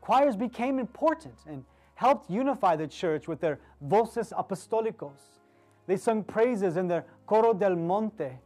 Choirs 0.00 0.34
became 0.34 0.78
important 0.78 1.34
and 1.46 1.62
helped 1.94 2.30
unify 2.30 2.74
the 2.74 2.88
church 2.88 3.28
with 3.28 3.40
their 3.40 3.58
voces 3.82 4.32
apostolicos. 4.34 5.40
They 5.86 5.98
sung 5.98 6.24
praises 6.24 6.78
in 6.78 6.88
their 6.88 7.04
Coro 7.26 7.52
del 7.52 7.76
Monte. 7.76 8.38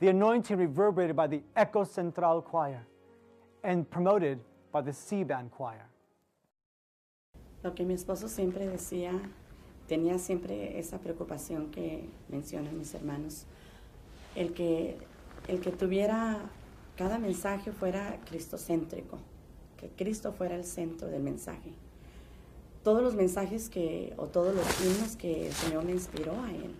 The 0.00 0.08
anointing 0.08 0.56
reverberated 0.56 1.16
by 1.16 1.26
the 1.26 1.42
Echo 1.56 1.84
Central 1.84 2.42
Choir 2.42 2.86
and 3.64 3.88
promoted 3.90 4.38
by 4.70 4.82
the 4.82 4.92
C 4.92 5.24
Band 5.24 5.50
Choir. 5.50 5.86
Lo 7.64 7.74
que 7.74 7.84
mi 7.84 7.94
esposo 7.94 8.28
siempre 8.28 8.68
decía, 8.68 9.12
tenía 9.88 10.18
siempre 10.18 10.78
esa 10.78 10.98
preocupación 10.98 11.72
que 11.72 12.08
mencionan 12.28 12.78
mis 12.78 12.94
hermanos, 12.94 13.46
el 14.36 14.52
que, 14.52 14.98
el 15.48 15.60
que 15.60 15.72
tuviera 15.72 16.48
cada 16.96 17.18
mensaje 17.18 17.72
fuera 17.72 18.20
cristocéntrico, 18.24 19.18
que 19.76 19.88
Cristo 19.88 20.32
fuera 20.32 20.54
el 20.54 20.64
centro 20.64 21.08
del 21.08 21.22
mensaje. 21.24 21.72
Todos 22.84 23.02
los 23.02 23.16
mensajes 23.16 23.68
que, 23.68 24.14
o 24.16 24.26
todos 24.26 24.54
los 24.54 24.80
himnos 24.80 25.16
que 25.16 25.48
el 25.48 25.52
Señor 25.52 25.84
me 25.84 25.92
inspiró 25.92 26.40
a 26.40 26.52
él, 26.52 26.76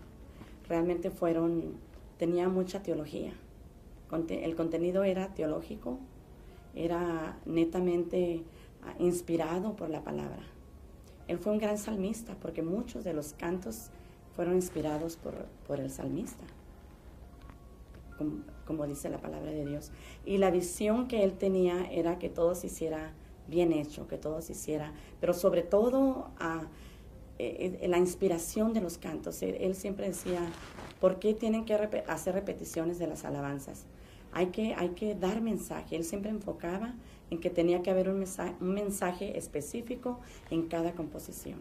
realmente 0.68 1.10
fueron, 1.10 1.74
tenía 2.18 2.48
mucha 2.48 2.82
teología. 2.82 3.32
El 4.28 4.56
contenido 4.56 5.04
era 5.04 5.34
teológico, 5.34 5.98
era 6.74 7.38
netamente 7.44 8.42
ah, 8.82 8.94
inspirado 8.98 9.76
por 9.76 9.90
la 9.90 10.02
palabra. 10.02 10.42
Él 11.26 11.38
fue 11.38 11.52
un 11.52 11.58
gran 11.58 11.78
salmista 11.78 12.34
porque 12.40 12.62
muchos 12.62 13.04
de 13.04 13.12
los 13.12 13.34
cantos 13.34 13.90
fueron 14.34 14.54
inspirados 14.54 15.16
por, 15.16 15.34
por 15.66 15.80
el 15.80 15.90
salmista, 15.90 16.44
como, 18.66 18.86
dice 18.86 19.10
la 19.10 19.18
palabra 19.18 19.50
de 19.50 19.66
Dios. 19.66 19.92
Y 20.24 20.38
la 20.38 20.50
visión 20.50 21.06
que 21.06 21.22
él 21.22 21.34
tenía 21.34 21.84
era 21.90 22.18
que 22.18 22.28
todo 22.28 22.54
se 22.54 22.68
hiciera 22.68 23.12
bien 23.46 23.72
hecho, 23.72 24.08
que 24.08 24.18
todo 24.18 24.40
se 24.42 24.52
hiciera, 24.52 24.92
pero 25.20 25.34
sobre 25.34 25.62
todo 25.62 26.30
ah, 26.38 26.62
eh, 26.62 26.66
eh, 27.38 27.86
la 27.88 27.98
inspiración 27.98 28.72
de 28.72 28.80
los 28.80 28.98
cantos. 28.98 29.42
Él, 29.42 29.74
siempre 29.74 30.08
decía, 30.08 30.40
¿por 31.00 31.18
qué 31.18 31.34
tienen 31.34 31.64
que 31.64 31.74
hacer 32.06 32.34
repeticiones 32.34 32.98
de 32.98 33.06
las 33.06 33.24
alabanzas? 33.24 33.84
Hay 34.32 34.46
que, 34.46 34.74
hay 34.74 34.90
que 34.90 35.14
dar 35.14 35.40
mensaje. 35.40 35.96
Él 35.96 36.04
siempre 36.04 36.30
enfocaba 36.30 36.94
en 37.30 37.40
que 37.40 37.50
tenía 37.50 37.82
que 37.82 37.90
haber 37.90 38.08
un 38.08 38.18
mensaje, 38.18 38.54
un 38.60 38.74
mensaje 38.74 39.38
específico 39.38 40.20
en 40.50 40.66
cada 40.68 40.92
composición. 40.92 41.60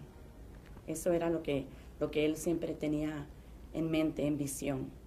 Eso 0.87 1.11
era 1.11 1.29
lo 1.29 1.43
que, 1.43 1.65
lo 1.99 2.11
que 2.11 2.25
él 2.25 2.37
siempre 2.37 2.73
tenía 2.73 3.27
en 3.73 3.91
mente, 3.91 4.25
en 4.25 4.37
visión. 4.37 5.06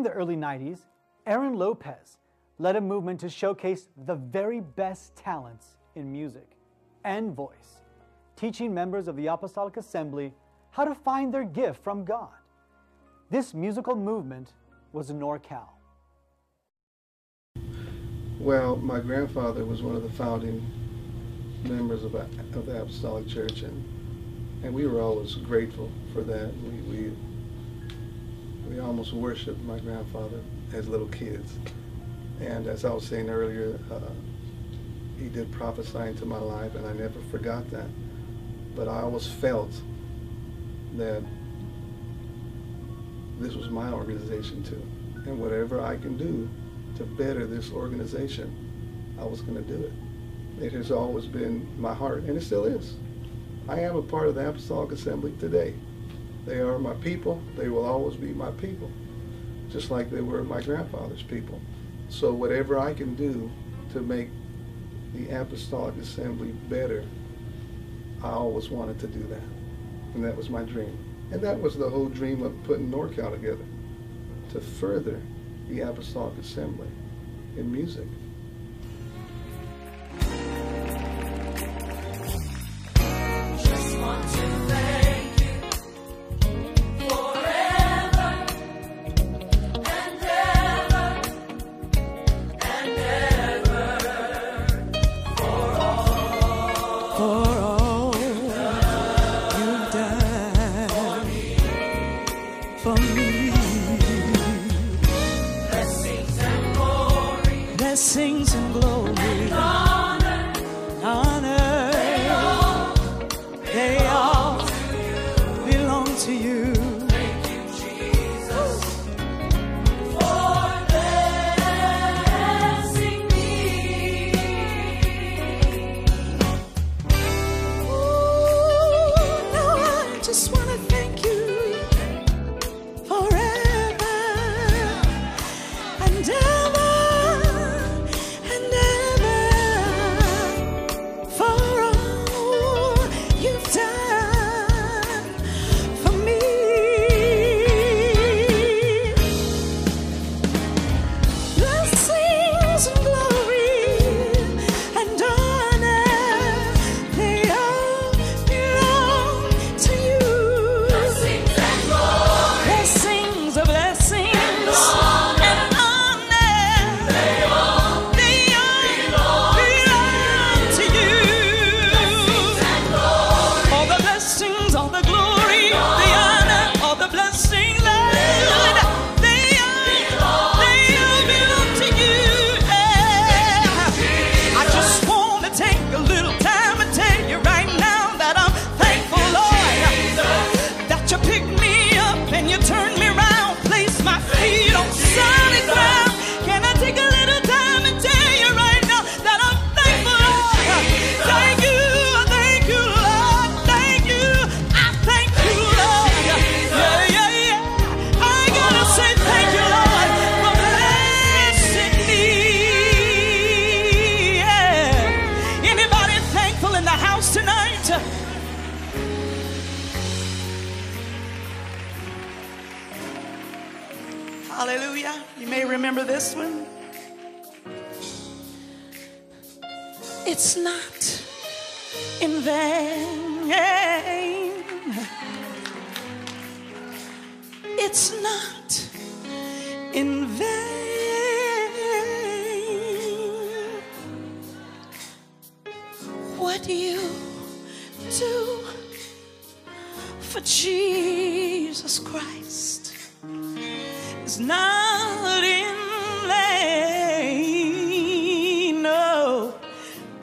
During 0.00 0.14
the 0.14 0.18
early 0.18 0.36
90s, 0.36 0.78
Aaron 1.26 1.56
Lopez 1.56 2.16
led 2.58 2.74
a 2.74 2.80
movement 2.80 3.20
to 3.20 3.28
showcase 3.28 3.90
the 4.06 4.14
very 4.14 4.60
best 4.60 5.14
talents 5.14 5.76
in 5.94 6.10
music 6.10 6.56
and 7.04 7.36
voice, 7.36 7.82
teaching 8.34 8.72
members 8.72 9.08
of 9.08 9.16
the 9.16 9.26
Apostolic 9.26 9.76
Assembly 9.76 10.32
how 10.70 10.86
to 10.86 10.94
find 10.94 11.34
their 11.34 11.44
gift 11.44 11.84
from 11.84 12.06
God. 12.06 12.30
This 13.28 13.52
musical 13.52 13.94
movement 13.94 14.54
was 14.94 15.10
NorCal. 15.12 15.68
Well, 18.38 18.76
my 18.76 19.00
grandfather 19.00 19.66
was 19.66 19.82
one 19.82 19.96
of 19.96 20.02
the 20.02 20.12
founding 20.12 20.66
members 21.64 22.04
of, 22.04 22.14
of 22.14 22.64
the 22.64 22.80
Apostolic 22.80 23.28
Church, 23.28 23.60
and 23.60 23.84
and 24.64 24.72
we 24.72 24.86
were 24.86 25.02
always 25.02 25.34
grateful 25.34 25.90
for 26.14 26.22
that. 26.22 26.54
We 26.62 26.70
we 26.88 27.16
we 28.70 28.78
almost 28.78 29.12
worshipped 29.12 29.60
my 29.64 29.80
grandfather 29.80 30.40
as 30.72 30.86
little 30.86 31.08
kids, 31.08 31.52
and 32.40 32.68
as 32.68 32.84
I 32.84 32.92
was 32.92 33.04
saying 33.04 33.28
earlier, 33.28 33.78
uh, 33.90 34.12
he 35.18 35.28
did 35.28 35.50
prophesy 35.50 35.98
into 35.98 36.24
my 36.24 36.38
life, 36.38 36.76
and 36.76 36.86
I 36.86 36.92
never 36.92 37.20
forgot 37.32 37.68
that. 37.70 37.88
But 38.76 38.86
I 38.86 39.00
always 39.00 39.26
felt 39.26 39.72
that 40.96 41.22
this 43.40 43.54
was 43.54 43.70
my 43.70 43.92
organization 43.92 44.62
too, 44.62 44.82
and 45.28 45.40
whatever 45.40 45.80
I 45.80 45.96
can 45.96 46.16
do 46.16 46.48
to 46.96 47.04
better 47.04 47.46
this 47.46 47.72
organization, 47.72 48.54
I 49.20 49.24
was 49.24 49.40
going 49.40 49.56
to 49.56 49.68
do 49.68 49.84
it. 49.84 50.64
It 50.64 50.72
has 50.74 50.92
always 50.92 51.26
been 51.26 51.68
my 51.76 51.92
heart, 51.92 52.22
and 52.22 52.36
it 52.36 52.42
still 52.42 52.66
is. 52.66 52.94
I 53.68 53.80
am 53.80 53.96
a 53.96 54.02
part 54.02 54.28
of 54.28 54.36
the 54.36 54.48
Apostolic 54.48 54.92
Assembly 54.92 55.34
today. 55.40 55.74
They 56.46 56.58
are 56.58 56.78
my 56.78 56.94
people. 56.94 57.42
They 57.56 57.68
will 57.68 57.84
always 57.84 58.16
be 58.16 58.32
my 58.32 58.50
people, 58.52 58.90
just 59.70 59.90
like 59.90 60.10
they 60.10 60.20
were 60.20 60.42
my 60.42 60.60
grandfather's 60.60 61.22
people. 61.22 61.60
So 62.08 62.32
whatever 62.32 62.78
I 62.78 62.94
can 62.94 63.14
do 63.14 63.50
to 63.92 64.00
make 64.00 64.30
the 65.14 65.28
Apostolic 65.30 65.96
Assembly 65.96 66.52
better, 66.68 67.04
I 68.22 68.30
always 68.30 68.68
wanted 68.68 68.98
to 69.00 69.06
do 69.06 69.22
that. 69.24 69.42
And 70.14 70.24
that 70.24 70.36
was 70.36 70.50
my 70.50 70.62
dream. 70.62 70.98
And 71.32 71.40
that 71.42 71.60
was 71.60 71.76
the 71.76 71.88
whole 71.88 72.08
dream 72.08 72.42
of 72.42 72.62
putting 72.64 72.90
NorCal 72.90 73.30
together, 73.32 73.64
to 74.52 74.60
further 74.60 75.20
the 75.68 75.80
Apostolic 75.80 76.36
Assembly 76.38 76.88
in 77.56 77.70
music. 77.70 78.06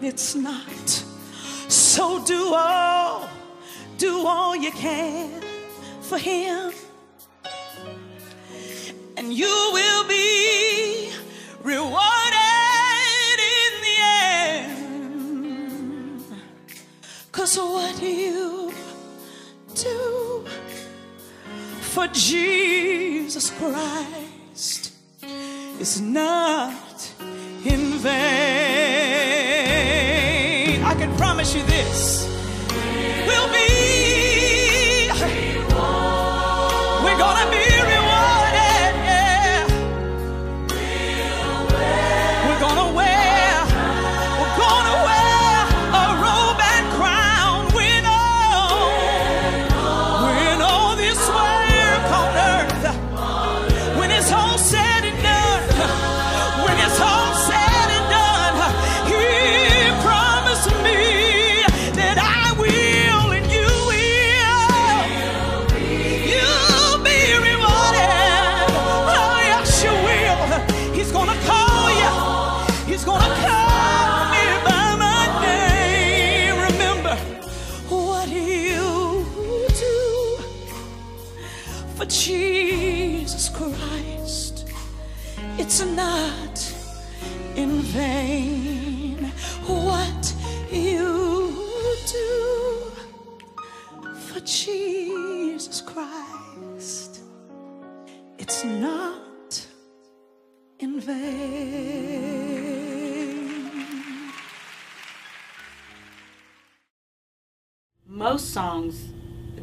It's 0.08 0.36
not. 0.36 1.04
So 1.68 2.24
do 2.24 2.54
all, 2.54 3.28
do 3.98 4.26
all 4.26 4.56
you 4.56 4.72
can 4.72 5.42
for 6.02 6.18
Him, 6.18 6.72
and 9.18 9.34
you 9.34 9.70
will 9.74 10.08
be 10.08 11.12
rewarded 11.62 13.40
in 13.60 13.72
the 13.86 13.98
end. 14.24 15.04
Cause 17.34 17.58
what 17.58 18.02
you 18.02 18.72
do 19.76 20.46
for 21.82 22.08
Jesus 22.08 23.52
Christ 23.52 24.94
is 25.82 26.00
not 26.00 27.12
in 27.66 28.00
vain. 28.00 28.67
This. 31.78 32.26
We'll 33.28 33.52
be, 33.54 33.67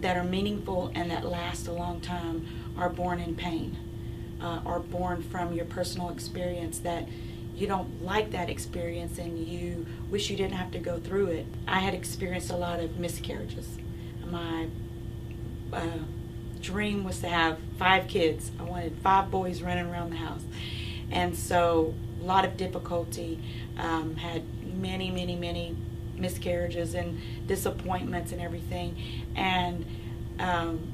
that 0.05 0.19
are 0.19 0.25
meaningful 0.25 0.93
and 0.95 1.11
that 1.11 1.25
last 1.25 1.67
a 1.67 1.73
long 1.73 1.99
time 1.99 2.47
are 2.77 2.91
born 2.91 3.19
in 3.19 3.35
pain, 3.35 3.75
uh, 4.39 4.61
are 4.67 4.79
born 4.79 5.23
from 5.23 5.55
your 5.55 5.65
personal 5.65 6.11
experience 6.11 6.79
that 6.81 7.09
you 7.57 7.67
don't 7.67 8.05
like 8.05 8.31
that 8.31 8.51
experience 8.51 9.17
and 9.17 9.39
you 9.39 9.87
wish 10.11 10.29
you 10.29 10.37
didn't 10.37 10.57
have 10.57 10.71
to 10.71 10.79
go 10.79 10.99
through 10.99 11.29
it. 11.29 11.47
I 11.67 11.79
had 11.79 11.95
experienced 11.95 12.51
a 12.51 12.57
lot 12.57 12.81
of 12.81 12.99
miscarriages. 12.99 13.79
My 14.27 14.69
uh, 15.73 15.87
dream 16.61 17.03
was 17.03 17.21
to 17.21 17.29
have 17.29 17.57
five 17.79 18.07
kids. 18.07 18.51
I 18.61 18.65
wanted 18.65 18.99
five 19.03 19.31
boys 19.31 19.63
running 19.63 19.87
around 19.87 20.11
the 20.11 20.17
house. 20.17 20.43
And 21.11 21.35
so, 21.35 21.95
a 22.21 22.25
lot 22.25 22.45
of 22.45 22.59
difficulty, 22.59 23.41
um, 23.79 24.17
had 24.17 24.43
many, 24.75 25.11
many, 25.11 25.35
many 25.35 25.77
miscarriages 26.19 26.95
and 26.95 27.21
disappointments 27.47 28.33
and 28.33 28.41
everything. 28.41 28.97
And 29.37 29.85
um, 30.39 30.93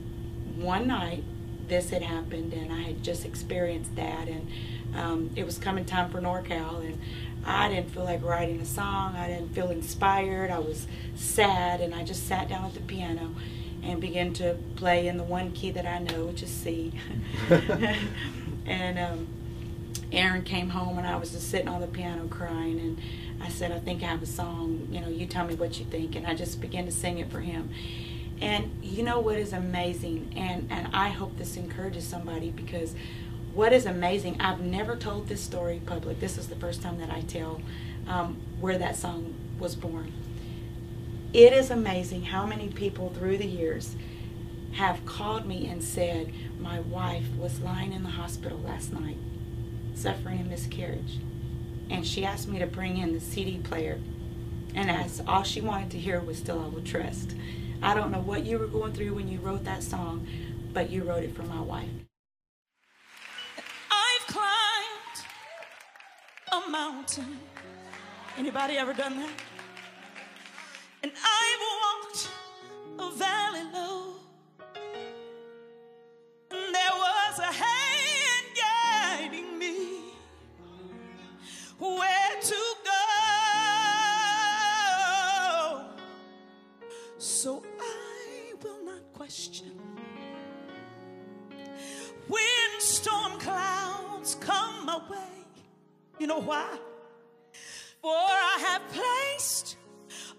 one 0.57 0.87
night, 0.87 1.25
this 1.69 1.91
had 1.91 2.03
happened, 2.03 2.53
and 2.53 2.73
I 2.73 2.83
had 2.83 3.03
just 3.03 3.25
experienced 3.25 3.95
that. 3.97 4.29
And 4.29 4.49
um, 4.95 5.31
it 5.37 5.45
was 5.45 5.59
coming 5.59 5.85
time 5.85 6.11
for 6.11 6.21
NorCal, 6.21 6.85
and 6.85 7.01
I 7.45 7.69
didn't 7.69 7.91
feel 7.91 8.05
like 8.05 8.23
writing 8.23 8.61
a 8.61 8.67
song. 8.67 9.17
I 9.17 9.29
didn't 9.29 9.55
feel 9.55 9.71
inspired. 9.71 10.51
I 10.51 10.59
was 10.59 10.87
sad, 11.15 11.81
and 11.81 11.95
I 11.95 12.05
just 12.05 12.27
sat 12.27 12.49
down 12.49 12.65
at 12.65 12.75
the 12.75 12.81
piano 12.81 13.35
and 13.83 14.01
began 14.01 14.33
to 14.35 14.57
play 14.77 15.07
in 15.07 15.17
the 15.17 15.23
one 15.23 15.53
key 15.53 15.71
that 15.71 15.87
I 15.87 15.99
know, 16.01 16.27
which 16.27 16.43
is 16.43 16.51
C. 16.51 16.93
and 18.67 18.99
um, 18.99 19.27
Aaron 20.13 20.43
came 20.43 20.71
home, 20.71 20.99
and 20.99 21.07
I 21.07 21.17
was 21.17 21.31
just 21.31 21.51
sitting 21.51 21.69
on 21.69 21.81
the 21.81 21.87
piano 21.87 22.27
crying, 22.29 22.79
and 22.81 22.99
I 23.41 23.49
said, 23.49 23.73
"I 23.73 23.79
think 23.79 24.03
I 24.03 24.07
have 24.07 24.23
a 24.23 24.27
song. 24.27 24.89
You 24.91 25.01
know, 25.01 25.09
you 25.09 25.27
tell 25.27 25.47
me 25.47 25.55
what 25.55 25.79
you 25.79 25.85
think." 25.87 26.15
And 26.17 26.27
I 26.27 26.35
just 26.35 26.61
began 26.61 26.85
to 26.87 26.93
sing 26.93 27.19
it 27.19 27.31
for 27.31 27.41
him. 27.41 27.71
And 28.41 28.79
you 28.83 29.03
know 29.03 29.21
what 29.21 29.37
is 29.37 29.53
amazing, 29.53 30.33
and 30.37 30.67
and 30.71 30.89
I 30.95 31.11
hope 31.11 31.37
this 31.37 31.57
encourages 31.57 32.05
somebody 32.05 32.51
because 32.51 32.95
what 33.55 33.73
is 33.73 33.85
amazing, 33.85 34.41
I've 34.41 34.61
never 34.61 34.97
told 34.97 35.29
this 35.29 35.41
story 35.41 35.81
public. 35.85 36.21
This 36.21 36.39
is 36.39 36.49
the 36.49 36.57
first 36.57 36.83
time 36.83 36.99
that 36.99 37.11
I 37.11 37.23
tell 37.23 37.61
um, 38.07 38.41
where 38.61 38.79
that 38.79 38.97
song 38.97 39.35
was 39.59 39.75
born. 39.75 40.13
It 41.33 41.53
is 41.53 41.71
amazing 41.71 42.25
how 42.25 42.47
many 42.47 42.69
people 42.69 43.11
through 43.11 43.39
the 43.39 43.47
years 43.47 43.97
have 44.73 45.05
called 45.05 45.47
me 45.47 45.67
and 45.67 45.83
said, 45.83 46.33
My 46.61 46.81
wife 46.81 47.27
was 47.37 47.61
lying 47.61 47.93
in 47.93 48.03
the 48.03 48.11
hospital 48.11 48.59
last 48.59 48.93
night, 48.93 49.17
suffering 49.95 50.41
a 50.41 50.45
miscarriage. 50.45 51.19
And 51.91 52.07
she 52.07 52.25
asked 52.25 52.49
me 52.49 52.59
to 52.61 52.67
bring 52.67 52.99
in 52.99 53.13
the 53.13 53.21
CD 53.21 53.59
player. 53.59 53.99
And 54.75 54.91
as 54.91 55.21
all 55.27 55.43
she 55.43 55.61
wanted 55.61 55.91
to 55.91 55.99
hear 55.99 56.21
was 56.21 56.39
Still 56.39 56.61
I 56.61 56.69
Will 56.69 56.83
Trust. 56.83 57.35
I 57.83 57.95
don't 57.95 58.13
know 58.13 58.21
what 58.21 58.45
you 58.45 58.59
were 58.59 58.67
going 58.67 58.93
through 58.93 59.15
when 59.15 59.27
you 59.27 59.41
wrote 59.41 59.65
that 59.65 59.83
song, 59.83 60.27
but 60.73 60.91
you 60.91 61.03
wrote 61.03 61.25
it 61.25 61.35
for 61.35 61.43
my 61.43 61.61
wife. 61.61 61.89
I've 63.91 64.27
climbed 64.29 65.27
a 66.53 66.71
mountain. 66.71 67.39
Anybody 68.39 68.77
ever 68.77 68.93
done 68.93 69.17
that? 69.17 69.33
And 71.03 71.13
I've 71.13 71.61
walked 71.83 72.29
a 72.99 73.11
valley 73.17 73.65
low. 73.73 74.13
And 76.51 76.75
there 76.75 76.93
was 76.93 77.39
a 77.39 77.53
where 81.81 82.41
to 82.41 82.55
go. 82.85 82.91
So 87.19 87.63
I 87.81 88.53
will 88.63 88.85
not 88.85 89.13
question 89.15 89.73
when 92.29 92.81
storm 92.81 93.39
clouds 93.39 94.37
come 94.41 94.85
my 94.85 94.99
way. 95.11 95.47
You 96.19 96.27
know 96.27 96.41
why? 96.41 96.79
For 98.03 98.15
I 98.15 98.59
have 98.69 98.83
placed 98.89 99.77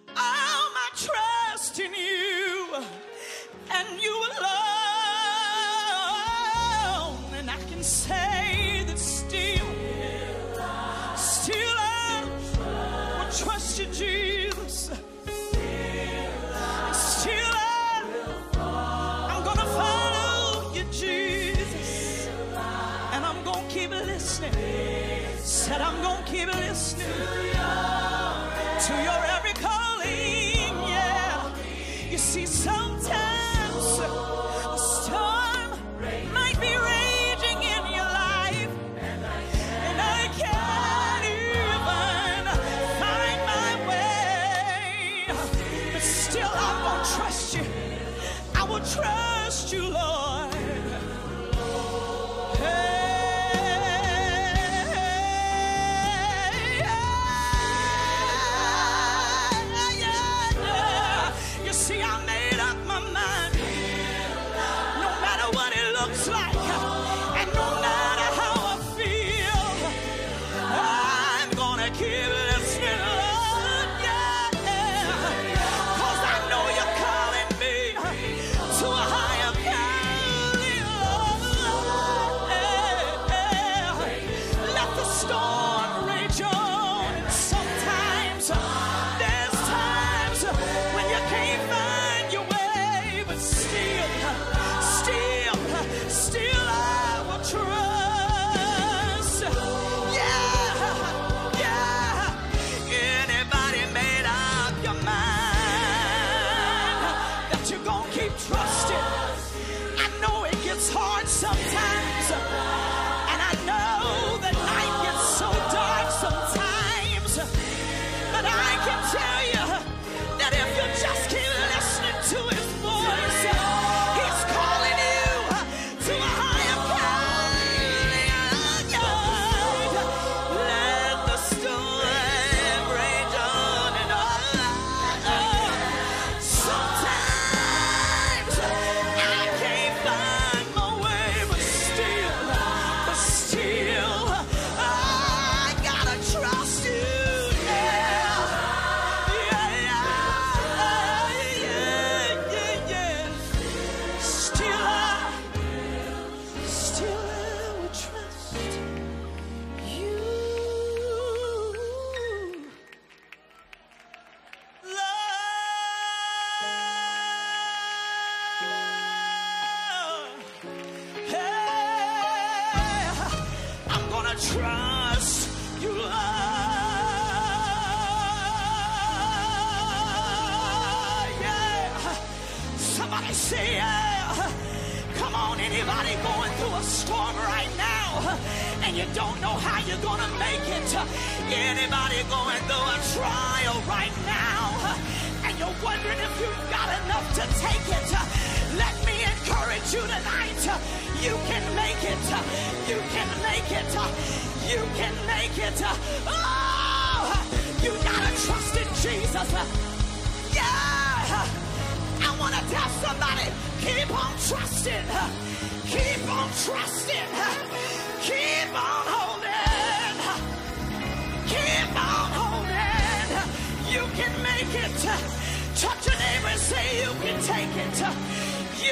all 0.09 0.71
my 0.79 0.89
trust 0.95 1.79
in 1.79 1.93
you 1.93 2.75
and 3.71 4.01
you 4.01 4.15
alone. 4.37 4.57
And 7.33 7.49
I 7.49 7.57
can 7.69 7.83
say 7.83 8.10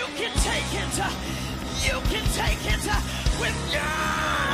You 0.09 0.15
can 0.15 0.31
take 0.39 0.73
it. 0.73 0.99
Uh, 0.99 1.09
you 1.83 2.01
can 2.09 2.25
take 2.33 2.65
it 2.65 2.87
uh, 2.89 2.99
with 3.39 3.73
you. 3.73 4.48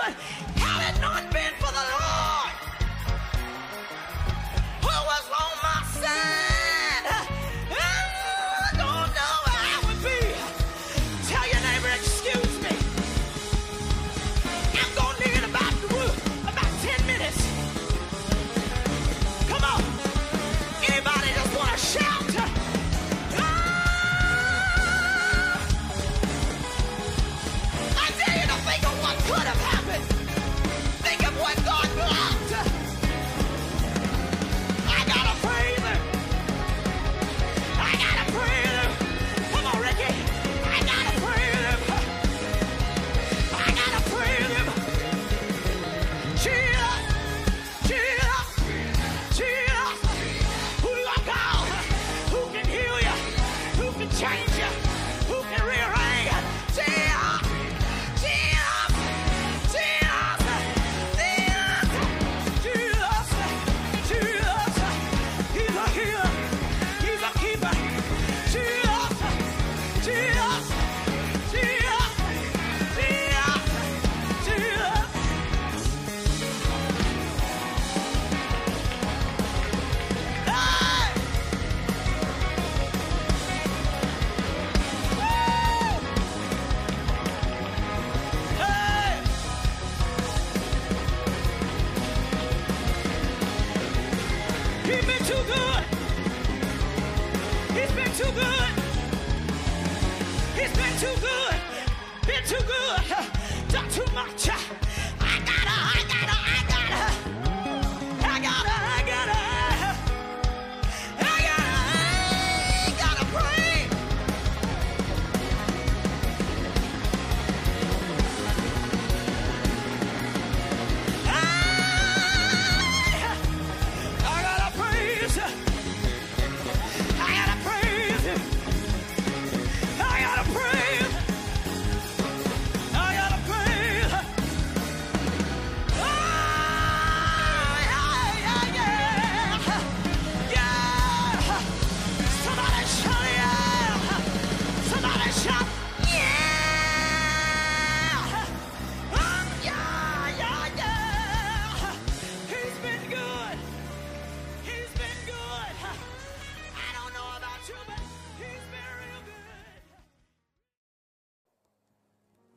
But 0.00 0.14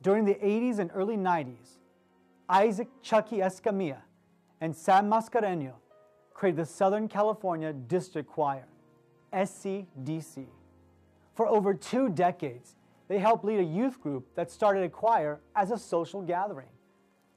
During 0.04 0.26
the 0.26 0.34
80s 0.34 0.80
and 0.80 0.90
early 0.94 1.16
90s, 1.16 1.78
Isaac 2.46 2.88
Chucky 3.00 3.38
Escamilla 3.38 4.02
and 4.60 4.76
Sam 4.76 5.10
Mascareño 5.10 5.72
created 6.34 6.58
the 6.58 6.66
Southern 6.66 7.08
California 7.08 7.72
District 7.72 8.28
Choir, 8.28 8.66
SCDC. 9.32 10.44
For 11.32 11.48
over 11.48 11.72
two 11.72 12.10
decades, 12.10 12.76
they 13.08 13.18
helped 13.18 13.46
lead 13.46 13.60
a 13.60 13.64
youth 13.64 13.98
group 13.98 14.26
that 14.34 14.50
started 14.50 14.82
a 14.82 14.90
choir 14.90 15.40
as 15.56 15.70
a 15.70 15.78
social 15.78 16.20
gathering, 16.20 16.68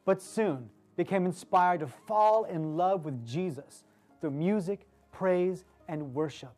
but 0.03 0.21
soon 0.21 0.69
became 0.97 1.25
inspired 1.25 1.79
to 1.79 1.87
fall 1.87 2.43
in 2.43 2.75
love 2.75 3.05
with 3.05 3.25
Jesus 3.25 3.85
through 4.19 4.31
music, 4.31 4.85
praise, 5.13 5.63
and 5.87 6.13
worship. 6.13 6.53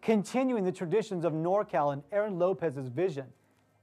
Continuing 0.00 0.64
the 0.64 0.72
traditions 0.72 1.24
of 1.24 1.32
NorCal 1.32 1.92
and 1.92 2.02
Aaron 2.10 2.40
Lopez's 2.40 2.88
vision, 2.88 3.26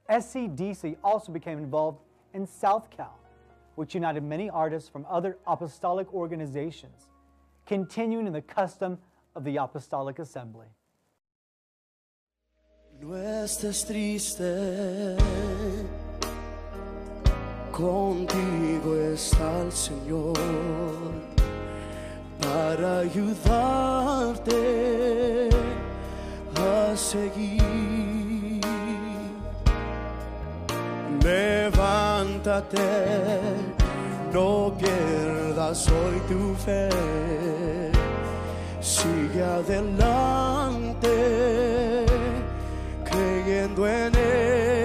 SCDC 0.10 0.98
also 1.04 1.32
became 1.32 1.60
involved 1.60 2.00
in 2.34 2.48
South 2.48 2.90
Cal, 2.90 3.18
which 3.76 3.94
united 3.94 4.24
many 4.24 4.50
artists 4.50 4.90
from 4.90 5.06
other 5.10 5.38
apostolic 5.46 6.12
organizations, 6.14 7.08
continuing 7.66 8.28
in 8.28 8.34
the 8.34 8.42
custom 8.42 8.98
of 9.36 9.44
the 9.44 9.58
Apostolic 9.58 10.20
Assembly. 10.20 10.68
Triste, 13.00 14.44
contigo 17.72 18.98
está 19.14 19.62
el 19.62 19.72
Señor 19.72 20.34
para 22.42 23.00
ayudarte 23.00 24.50
a 26.58 26.98
seguir. 26.98 27.59
No 34.34 34.74
pierdas 34.78 35.88
hoy 35.88 36.20
tu 36.28 36.56
fe, 36.56 36.90
sigue 38.82 39.42
adelante 39.42 41.10
creyendo 43.06 43.88
en 43.88 44.16
Él. 44.16 44.79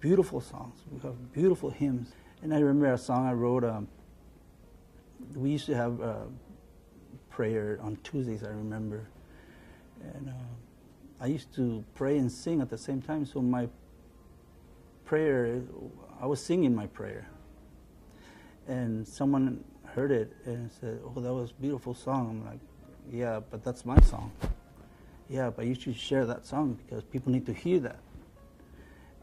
Beautiful 0.00 0.40
songs. 0.40 0.76
We 0.90 1.00
have 1.00 1.32
beautiful 1.32 1.70
hymns. 1.70 2.12
And 2.42 2.54
I 2.54 2.58
remember 2.58 2.92
a 2.92 2.98
song 2.98 3.26
I 3.26 3.32
wrote. 3.32 3.64
Um, 3.64 3.86
we 5.34 5.50
used 5.50 5.66
to 5.66 5.76
have 5.76 6.00
uh, 6.00 6.14
prayer 7.28 7.78
on 7.82 7.98
Tuesdays. 8.02 8.42
I 8.42 8.48
remember, 8.48 9.06
and 10.14 10.30
uh, 10.30 11.22
I 11.22 11.26
used 11.26 11.54
to 11.56 11.84
pray 11.94 12.16
and 12.16 12.32
sing 12.32 12.62
at 12.62 12.70
the 12.70 12.78
same 12.78 13.02
time. 13.02 13.26
So 13.26 13.42
my 13.42 13.68
prayer, 15.04 15.62
I 16.20 16.26
was 16.26 16.42
singing 16.42 16.74
my 16.74 16.86
prayer, 16.86 17.28
and 18.66 19.06
someone 19.06 19.62
heard 19.84 20.10
it 20.10 20.32
and 20.46 20.70
said, 20.80 21.00
"Oh, 21.04 21.20
that 21.20 21.32
was 21.32 21.50
a 21.50 21.60
beautiful 21.60 21.92
song." 21.92 22.30
I'm 22.30 22.46
like, 22.46 22.60
"Yeah, 23.10 23.40
but 23.50 23.62
that's 23.62 23.84
my 23.84 24.00
song." 24.00 24.32
Yeah, 25.28 25.50
but 25.50 25.66
you 25.66 25.74
should 25.74 25.96
share 25.96 26.24
that 26.26 26.46
song 26.46 26.78
because 26.84 27.04
people 27.04 27.30
need 27.30 27.46
to 27.46 27.52
hear 27.52 27.78
that. 27.80 27.98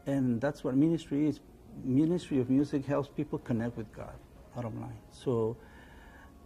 And 0.08 0.40
that's 0.40 0.64
what 0.64 0.74
ministry 0.74 1.28
is. 1.28 1.38
Ministry 1.84 2.40
of 2.40 2.48
music 2.48 2.86
helps 2.86 3.10
people 3.10 3.38
connect 3.38 3.76
with 3.76 3.92
God, 3.92 4.14
bottom 4.56 4.80
line. 4.80 4.98
So 5.12 5.54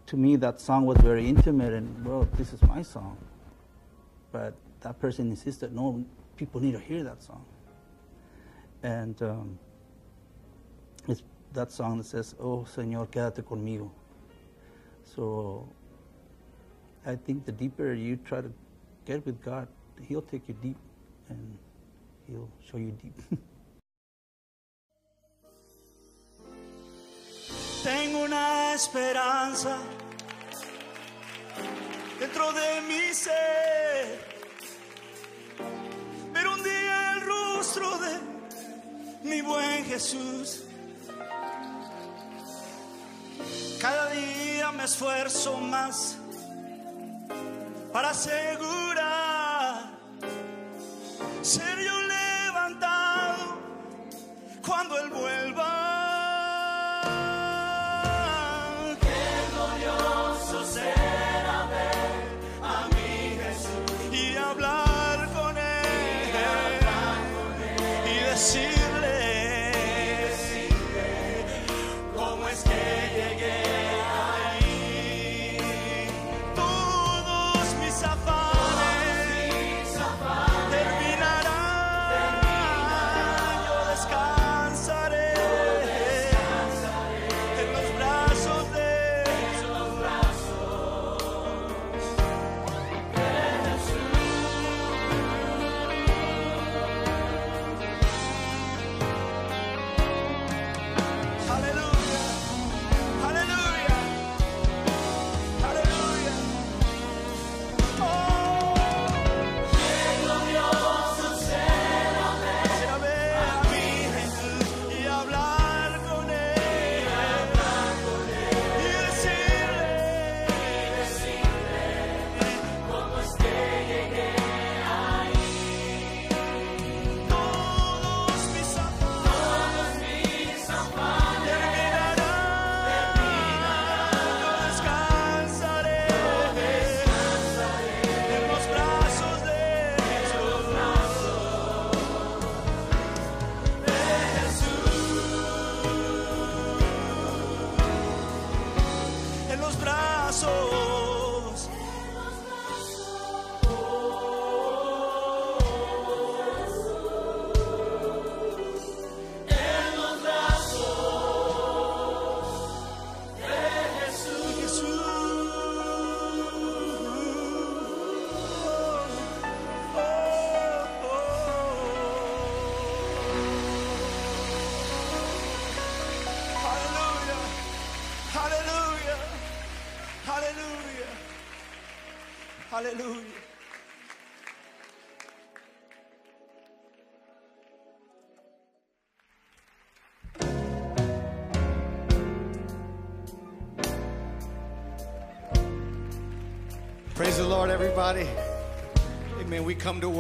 to 0.07 0.17
me, 0.17 0.35
that 0.37 0.61
song 0.61 0.85
was 0.85 0.99
very 0.99 1.29
intimate 1.29 1.73
and, 1.73 2.05
well, 2.05 2.29
this 2.37 2.53
is 2.53 2.61
my 2.63 2.83
song. 2.83 3.17
But 4.33 4.55
that 4.81 4.99
person 4.99 5.31
insisted, 5.31 5.73
no, 5.73 6.05
people 6.37 6.61
need 6.61 6.73
to 6.73 6.81
hear 6.81 7.05
that 7.05 7.23
song. 7.23 7.45
And 8.83 9.23
um, 9.23 9.59
it's 11.07 11.23
that 11.53 11.71
song 11.71 11.99
that 11.99 12.07
says, 12.07 12.35
Oh, 12.41 12.67
Señor, 12.69 13.07
quédate 13.07 13.45
conmigo. 13.45 13.93
So 15.05 15.69
I 17.07 17.15
think 17.15 17.47
the 17.47 17.53
deeper 17.53 17.93
you 17.93 18.17
try 18.17 18.41
to 18.41 18.53
get 19.05 19.25
with 19.25 19.41
God, 19.41 19.69
He'll 20.01 20.21
take 20.23 20.49
you 20.49 20.57
deep 20.61 20.79
and 21.29 21.57
He'll 22.27 22.51
show 22.69 22.79
you 22.79 22.91
deep. 23.01 23.39
Tengo 27.83 28.21
una 28.21 28.75
esperanza 28.75 29.77
dentro 32.21 32.53
de 32.53 32.81
mi 32.83 33.13
ser. 33.13 34.21
Ver 36.33 36.47
un 36.47 36.63
día 36.63 37.15
el 37.15 37.21
rostro 37.23 37.99
de 37.99 38.21
mi 39.25 39.41
buen 39.41 39.85
Jesús. 39.87 40.63
Cada 43.81 44.11
día 44.11 44.71
me 44.71 44.85
esfuerzo 44.85 45.57
más 45.59 46.17
para 47.93 48.11
asegurar 48.11 49.91
ser 51.43 51.79
yo 51.81 52.01
levantado 52.01 53.59
cuando 54.65 54.99
Él 55.01 55.11
vuelva. 55.11 55.92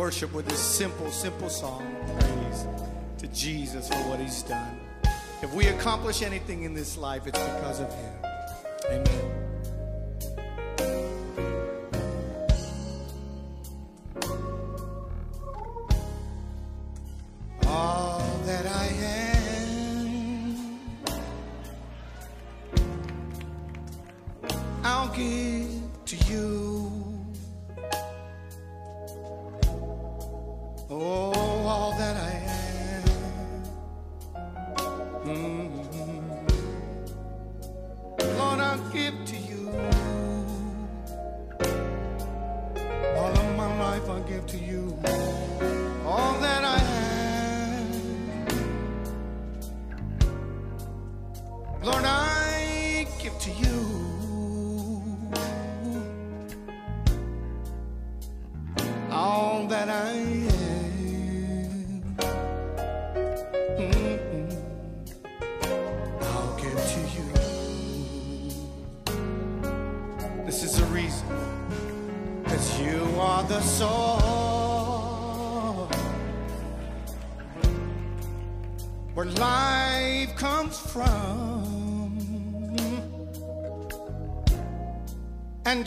Worship 0.02 0.32
with 0.32 0.48
this 0.48 0.58
simple, 0.58 1.08
simple 1.12 1.48
song. 1.48 1.86
Praise 2.18 2.66
to 3.18 3.28
Jesus 3.28 3.86
for 3.86 3.94
what 4.08 4.18
He's 4.18 4.42
done. 4.42 4.80
If 5.42 5.54
we 5.54 5.68
accomplish 5.68 6.22
anything 6.22 6.64
in 6.64 6.74
this 6.74 6.96
life, 6.98 7.28
it's 7.28 7.38
because 7.38 7.78
of 7.78 7.94
Him. 7.94 8.31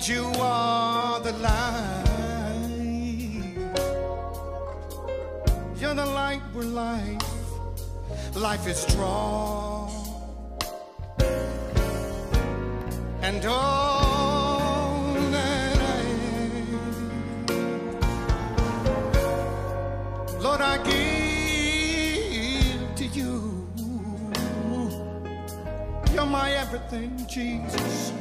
You 0.08 0.24
are 0.40 1.20
the 1.20 1.34
light. 1.34 2.04
You're 5.80 5.96
the 5.96 6.06
light 6.06 6.42
where 6.54 6.66
life, 6.66 7.22
life 8.36 8.68
is 8.68 8.78
strong. 8.78 9.92
And 13.22 13.44
all 13.46 15.14
that 15.32 15.78
I 15.78 16.02
am, 16.70 17.10
Lord, 20.40 20.62
I 20.62 20.78
give 20.84 22.96
to 22.96 23.06
you. 23.08 23.68
You're 26.14 26.26
my 26.28 26.52
everything, 26.52 27.26
Jesus. 27.28 28.12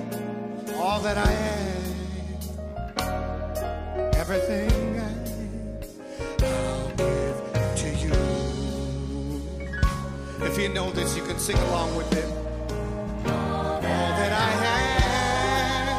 All 0.76 1.00
that 1.00 1.16
I 1.16 1.30
am, 1.32 1.63
know 10.74 10.90
this, 10.90 11.16
you 11.16 11.22
can 11.22 11.38
sing 11.38 11.56
along 11.68 11.94
with 11.94 12.12
it. 12.12 12.24
All 13.30 13.80
that 13.80 14.32
I 14.32 14.50
have, 14.66 15.90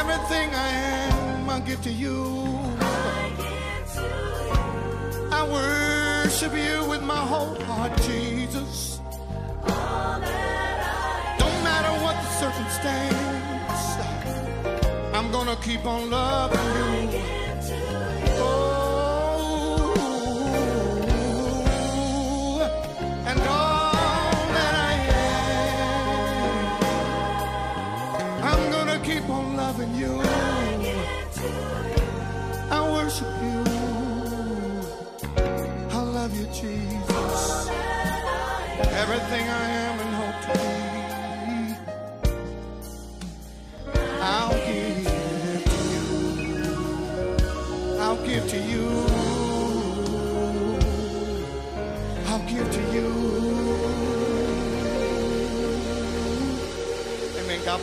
everything 0.00 0.48
I 0.54 0.68
am, 0.68 1.50
I'll 1.50 1.60
give 1.60 1.82
to 1.82 1.90
you. 1.90 2.24
I 5.30 5.40
worship 5.56 6.54
you 6.56 6.88
with 6.88 7.02
my 7.02 7.18
whole 7.18 7.54
heart, 7.64 7.94
Jesus. 8.08 9.00
Don't 11.40 11.60
matter 11.68 11.92
what 12.02 12.16
the 12.24 12.30
circumstance, 12.42 13.84
I'm 15.14 15.30
gonna 15.30 15.56
keep 15.56 15.84
on 15.84 16.08
loving 16.08 16.33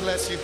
bless 0.01 0.31
you. 0.31 0.37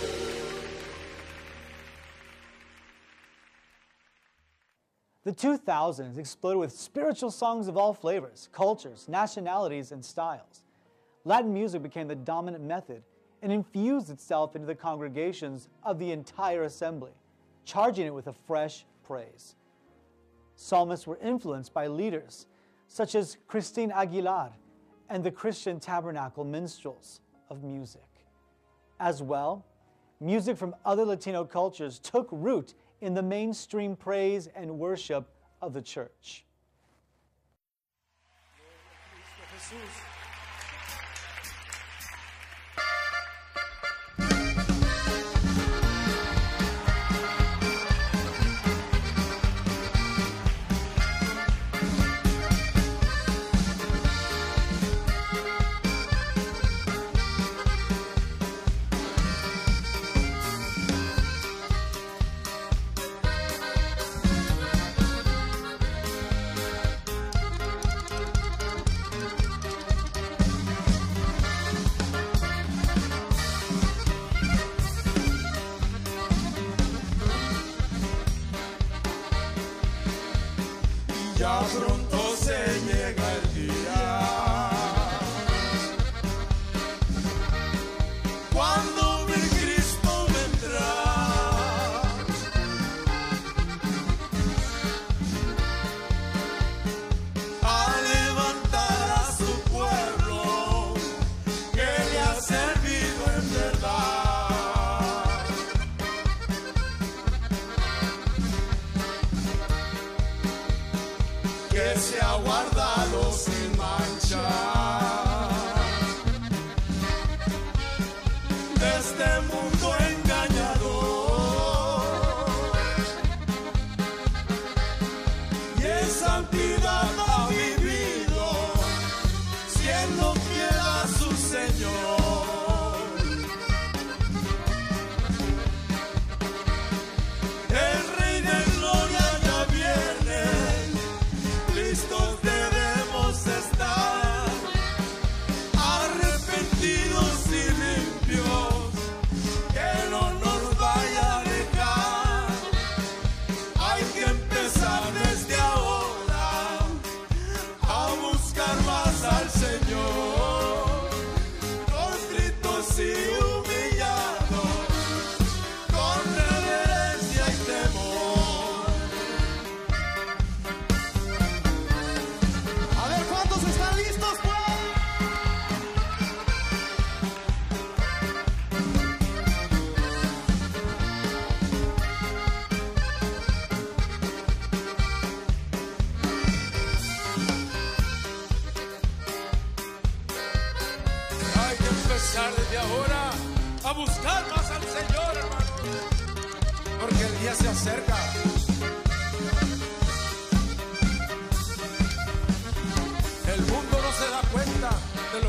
The 5.24 5.32
2000s 5.32 6.16
exploded 6.16 6.60
with 6.60 6.72
spiritual 6.72 7.32
songs 7.32 7.66
of 7.66 7.76
all 7.76 7.92
flavors, 7.92 8.48
cultures, 8.52 9.06
nationalities, 9.08 9.90
and 9.90 10.04
styles. 10.04 10.62
Latin 11.24 11.52
music 11.52 11.82
became 11.82 12.06
the 12.06 12.14
dominant 12.14 12.62
method 12.62 13.02
and 13.42 13.50
infused 13.50 14.10
itself 14.10 14.54
into 14.54 14.66
the 14.66 14.76
congregations 14.76 15.68
of 15.82 15.98
the 15.98 16.12
entire 16.12 16.62
assembly, 16.62 17.12
charging 17.64 18.06
it 18.06 18.14
with 18.14 18.28
a 18.28 18.34
fresh 18.46 18.86
praise. 19.04 19.56
Psalmists 20.54 21.06
were 21.06 21.18
influenced 21.18 21.74
by 21.74 21.88
leaders 21.88 22.46
such 22.86 23.16
as 23.16 23.36
Christine 23.48 23.90
Aguilar 23.90 24.52
and 25.10 25.24
the 25.24 25.32
Christian 25.32 25.80
Tabernacle 25.80 26.44
Minstrels 26.44 27.20
of 27.50 27.64
Music. 27.64 28.07
As 29.00 29.22
well, 29.22 29.64
music 30.20 30.56
from 30.56 30.74
other 30.84 31.04
Latino 31.04 31.44
cultures 31.44 31.98
took 31.98 32.28
root 32.32 32.74
in 33.00 33.14
the 33.14 33.22
mainstream 33.22 33.94
praise 33.94 34.48
and 34.54 34.78
worship 34.78 35.28
of 35.62 35.72
the 35.72 35.82
church. 35.82 36.44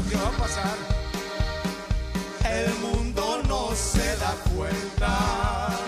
que 0.09 0.15
va 0.15 0.27
a 0.27 0.31
pasar. 0.31 0.77
El 2.43 2.73
mundo 2.79 3.41
no 3.47 3.69
se 3.75 4.15
da 4.17 4.33
cuenta. 4.55 5.78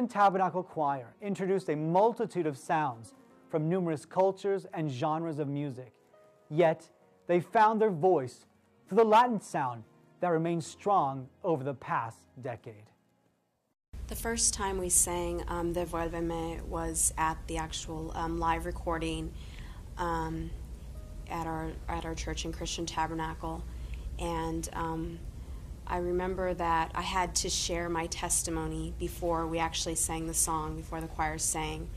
Christian 0.00 0.18
Tabernacle 0.18 0.62
Choir 0.62 1.14
introduced 1.20 1.68
a 1.68 1.76
multitude 1.76 2.46
of 2.46 2.56
sounds 2.56 3.12
from 3.50 3.68
numerous 3.68 4.06
cultures 4.06 4.64
and 4.72 4.90
genres 4.90 5.38
of 5.38 5.46
music. 5.46 5.92
Yet, 6.48 6.88
they 7.26 7.38
found 7.38 7.82
their 7.82 7.90
voice 7.90 8.46
through 8.88 8.96
the 8.96 9.04
Latin 9.04 9.42
sound 9.42 9.84
that 10.20 10.28
remains 10.28 10.66
strong 10.66 11.28
over 11.44 11.62
the 11.62 11.74
past 11.74 12.16
decade. 12.40 12.86
The 14.06 14.16
first 14.16 14.54
time 14.54 14.78
we 14.78 14.88
sang 14.88 15.44
um, 15.48 15.74
Devuélveme 15.74 16.62
was 16.62 17.12
at 17.18 17.36
the 17.46 17.58
actual 17.58 18.10
um, 18.14 18.38
live 18.38 18.64
recording 18.64 19.30
um, 19.98 20.50
at 21.28 21.46
our 21.46 21.72
at 21.90 22.06
our 22.06 22.14
church 22.14 22.46
in 22.46 22.54
Christian 22.54 22.86
Tabernacle, 22.86 23.62
and 24.18 24.66
um, 24.72 25.18
I 25.90 25.96
remember 25.96 26.54
that 26.54 26.92
I 26.94 27.02
had 27.02 27.34
to 27.36 27.50
share 27.50 27.88
my 27.88 28.06
testimony 28.06 28.94
before 29.00 29.44
we 29.44 29.58
actually 29.58 29.96
sang 29.96 30.28
the 30.28 30.34
song, 30.34 30.76
before 30.76 31.00
the 31.00 31.08
choir 31.08 31.36
sang. 31.36 31.88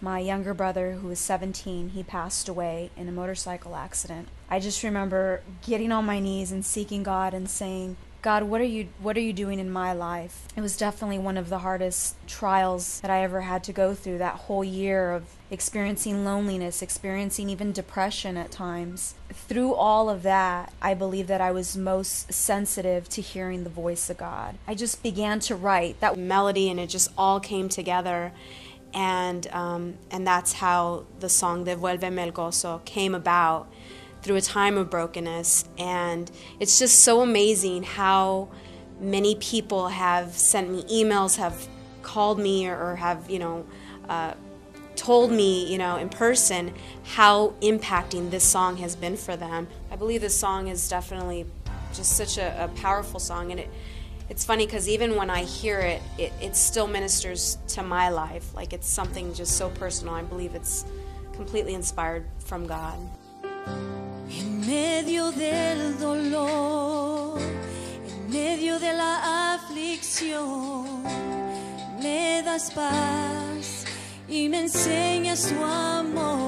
My 0.00 0.18
younger 0.18 0.52
brother, 0.52 0.94
who 0.94 1.06
was 1.06 1.20
17, 1.20 1.90
he 1.90 2.02
passed 2.02 2.48
away 2.48 2.90
in 2.96 3.06
a 3.08 3.12
motorcycle 3.12 3.76
accident. 3.76 4.26
I 4.50 4.58
just 4.58 4.82
remember 4.82 5.42
getting 5.64 5.92
on 5.92 6.04
my 6.06 6.18
knees 6.18 6.50
and 6.50 6.64
seeking 6.64 7.04
God 7.04 7.32
and 7.32 7.48
saying, 7.48 7.96
God, 8.22 8.42
what 8.42 8.60
are 8.60 8.64
you 8.64 8.88
what 9.00 9.16
are 9.16 9.20
you 9.20 9.32
doing 9.32 9.58
in 9.58 9.70
my 9.70 9.94
life? 9.94 10.46
It 10.54 10.60
was 10.60 10.76
definitely 10.76 11.18
one 11.18 11.38
of 11.38 11.48
the 11.48 11.60
hardest 11.60 12.16
trials 12.26 13.00
that 13.00 13.10
I 13.10 13.22
ever 13.22 13.40
had 13.40 13.64
to 13.64 13.72
go 13.72 13.94
through 13.94 14.18
that 14.18 14.34
whole 14.34 14.62
year 14.62 15.12
of 15.12 15.24
experiencing 15.50 16.24
loneliness, 16.24 16.82
experiencing 16.82 17.48
even 17.48 17.72
depression 17.72 18.36
at 18.36 18.50
times. 18.50 19.14
Through 19.30 19.74
all 19.74 20.10
of 20.10 20.22
that, 20.22 20.72
I 20.82 20.92
believe 20.92 21.28
that 21.28 21.40
I 21.40 21.50
was 21.50 21.76
most 21.76 22.32
sensitive 22.32 23.08
to 23.10 23.22
hearing 23.22 23.64
the 23.64 23.70
voice 23.70 24.10
of 24.10 24.18
God. 24.18 24.56
I 24.66 24.74
just 24.74 25.02
began 25.02 25.40
to 25.40 25.56
write 25.56 26.00
that 26.00 26.18
melody 26.18 26.68
and 26.70 26.78
it 26.78 26.88
just 26.88 27.10
all 27.16 27.40
came 27.40 27.70
together 27.70 28.32
and 28.92 29.46
um, 29.52 29.94
and 30.10 30.26
that's 30.26 30.54
how 30.54 31.04
the 31.20 31.28
song 31.28 31.64
Devuélveme 31.64 32.18
el 32.18 32.32
gozo 32.32 32.84
came 32.84 33.14
about 33.14 33.68
through 34.22 34.36
a 34.36 34.40
time 34.40 34.76
of 34.76 34.90
brokenness. 34.90 35.64
And 35.78 36.30
it's 36.58 36.78
just 36.78 37.00
so 37.00 37.20
amazing 37.20 37.82
how 37.82 38.48
many 39.00 39.34
people 39.36 39.88
have 39.88 40.32
sent 40.32 40.70
me 40.70 40.84
emails, 40.84 41.36
have 41.36 41.68
called 42.02 42.38
me, 42.38 42.66
or, 42.66 42.96
have, 42.96 43.30
you 43.30 43.38
know, 43.38 43.66
uh, 44.08 44.34
told 44.96 45.32
me, 45.32 45.70
you 45.70 45.78
know, 45.78 45.96
in 45.96 46.08
person 46.08 46.74
how 47.04 47.54
impacting 47.62 48.30
this 48.30 48.44
song 48.44 48.76
has 48.76 48.94
been 48.94 49.16
for 49.16 49.36
them. 49.36 49.66
I 49.90 49.96
believe 49.96 50.20
this 50.20 50.36
song 50.36 50.68
is 50.68 50.88
definitely 50.88 51.46
just 51.94 52.16
such 52.16 52.36
a, 52.36 52.64
a 52.64 52.68
powerful 52.68 53.18
song, 53.18 53.50
and 53.50 53.60
it 53.60 53.70
it's 54.28 54.44
funny 54.44 54.64
because 54.64 54.88
even 54.88 55.16
when 55.16 55.28
I 55.28 55.42
hear 55.42 55.80
it, 55.80 56.00
it, 56.16 56.32
it 56.40 56.54
still 56.54 56.86
ministers 56.86 57.58
to 57.68 57.82
my 57.82 58.10
life. 58.10 58.54
Like 58.54 58.72
it's 58.72 58.88
something 58.88 59.34
just 59.34 59.56
so 59.56 59.70
personal. 59.70 60.14
I 60.14 60.22
believe 60.22 60.54
it's 60.54 60.84
completely 61.32 61.74
inspired 61.74 62.26
from 62.38 62.66
God. 62.68 62.96
En 63.66 64.66
medio 64.66 65.30
del 65.32 65.98
dolor, 65.98 67.38
en 67.40 68.30
medio 68.30 68.78
de 68.78 68.92
la 68.92 69.54
aflicción, 69.54 71.02
me 72.02 72.42
das 72.42 72.70
paz 72.70 73.84
y 74.28 74.48
me 74.48 74.60
enseñas 74.60 75.48
tu 75.48 75.64
amor. 75.64 76.40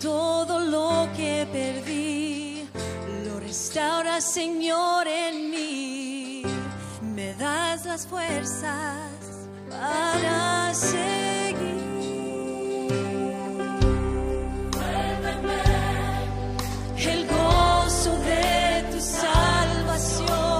Todo 0.00 0.58
lo 0.58 1.08
que 1.16 1.46
perdí, 1.50 2.68
lo 3.24 3.40
restauras, 3.40 4.24
Señor, 4.24 5.06
en 5.06 5.50
mí. 5.50 6.42
Me 7.14 7.34
das 7.34 7.84
las 7.84 8.06
fuerzas 8.06 9.48
para 9.70 10.74
seguir. 10.74 11.91
De 18.24 18.84
tu 18.92 19.00
salvación. 19.00 20.51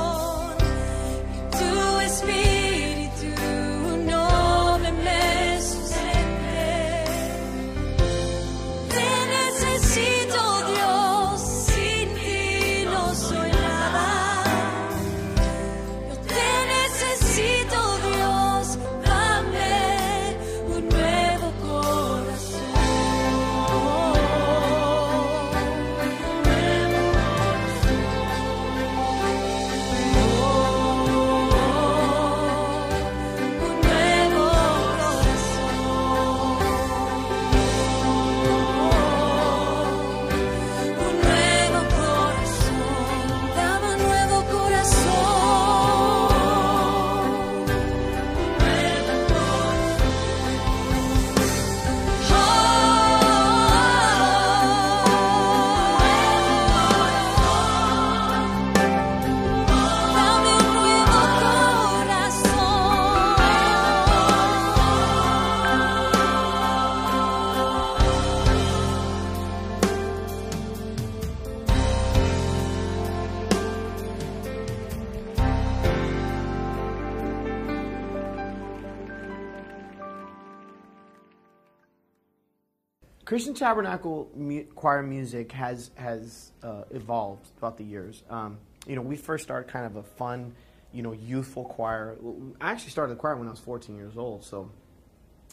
Christian 83.33 83.55
Tabernacle 83.55 84.31
mu- 84.37 84.65
choir 84.75 85.03
music 85.03 85.53
has 85.53 85.91
has 85.95 86.53
uh, 86.63 86.83
evolved 86.91 87.47
throughout 87.57 87.79
the 87.79 87.85
years. 87.85 88.23
Um, 88.29 88.59
you 88.87 88.95
know, 88.95 89.01
we 89.01 89.17
first 89.17 89.43
started 89.43 89.73
kind 89.73 89.87
of 89.87 89.97
a 89.97 90.03
fun, 90.03 90.55
you 90.93 91.01
know, 91.01 91.13
youthful 91.13 91.65
choir. 91.65 92.19
I 92.61 92.73
actually 92.73 92.91
started 92.91 93.17
the 93.17 93.19
choir 93.19 93.37
when 93.37 93.49
I 93.49 93.51
was 93.51 93.59
14 93.61 93.97
years 93.97 94.19
old, 94.19 94.45
so 94.45 94.71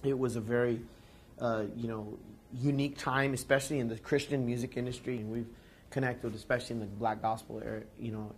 it 0.03 0.19
was 0.19 0.35
a 0.35 0.41
very, 0.41 0.81
uh, 1.39 1.67
you 1.73 1.87
know, 1.87 2.17
unique 2.53 2.97
time, 2.97 3.33
especially 3.33 3.79
in 3.79 3.87
the 3.87 3.97
Christian 3.97 4.45
music 4.45 4.75
industry. 4.75 5.15
And 5.15 5.31
we've 5.31 5.47
connected, 5.89 6.35
especially 6.35 6.73
in 6.73 6.79
the 6.81 6.85
Black 6.85 7.21
Gospel 7.21 7.61
era. 7.63 7.83
You 7.97 8.11
know, 8.11 8.35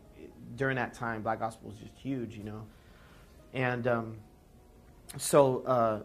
during 0.55 0.75
that 0.75 0.93
time, 0.93 1.23
Black 1.23 1.39
Gospel 1.39 1.69
was 1.69 1.79
just 1.79 1.97
huge. 1.97 2.37
You 2.37 2.43
know, 2.43 2.61
and 3.55 3.87
um, 3.87 4.17
so 5.17 5.63
uh, 5.65 5.99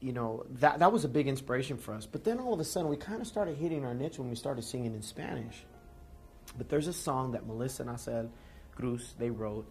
you 0.00 0.12
know 0.12 0.44
that 0.60 0.78
that 0.78 0.92
was 0.92 1.04
a 1.04 1.08
big 1.08 1.26
inspiration 1.26 1.76
for 1.76 1.94
us. 1.94 2.06
But 2.06 2.24
then 2.24 2.38
all 2.38 2.54
of 2.54 2.60
a 2.60 2.64
sudden, 2.64 2.88
we 2.88 2.96
kind 2.96 3.20
of 3.20 3.26
started 3.26 3.56
hitting 3.56 3.84
our 3.84 3.94
niche 3.94 4.18
when 4.18 4.28
we 4.28 4.36
started 4.36 4.62
singing 4.62 4.94
in 4.94 5.02
Spanish. 5.02 5.64
But 6.56 6.68
there's 6.68 6.86
a 6.86 6.92
song 6.92 7.32
that 7.32 7.46
Melissa 7.46 7.82
and 7.82 7.90
Acel 7.90 8.30
Cruz 8.74 9.14
they 9.18 9.30
wrote, 9.30 9.70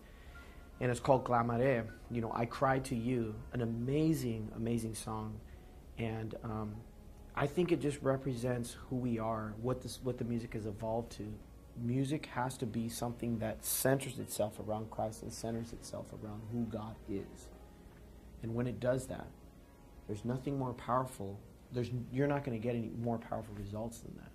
and 0.79 0.91
it's 0.91 0.99
called 0.99 1.23
Clamaré. 1.23 1.87
You 2.11 2.21
know, 2.21 2.31
I 2.33 2.45
Cry 2.45 2.79
to 2.79 2.95
you, 2.95 3.35
an 3.53 3.61
amazing, 3.61 4.51
amazing 4.55 4.95
song, 4.95 5.39
and 5.97 6.35
um, 6.43 6.75
I 7.35 7.47
think 7.47 7.71
it 7.71 7.81
just 7.81 8.01
represents 8.01 8.75
who 8.89 8.95
we 8.95 9.19
are, 9.19 9.53
what 9.61 9.81
this, 9.81 9.99
what 10.03 10.17
the 10.17 10.25
music 10.25 10.53
has 10.53 10.65
evolved 10.65 11.11
to. 11.13 11.33
Music 11.79 12.25
has 12.27 12.57
to 12.57 12.65
be 12.65 12.89
something 12.89 13.37
that 13.37 13.63
centers 13.63 14.17
itself 14.17 14.59
around 14.59 14.89
Christ 14.89 15.21
and 15.21 15.31
centers 15.31 15.71
itself 15.71 16.07
around 16.11 16.41
who 16.51 16.63
God 16.65 16.95
is. 17.07 17.47
And 18.41 18.55
when 18.55 18.65
it 18.65 18.79
does 18.79 19.05
that, 19.07 19.27
there's 20.07 20.25
nothing 20.25 20.57
more 20.57 20.73
powerful. 20.73 21.39
There's, 21.71 21.89
you're 22.11 22.27
not 22.27 22.43
going 22.43 22.59
to 22.59 22.63
get 22.63 22.75
any 22.75 22.91
more 22.97 23.17
powerful 23.17 23.53
results 23.55 23.99
than 23.99 24.15
that. 24.15 24.31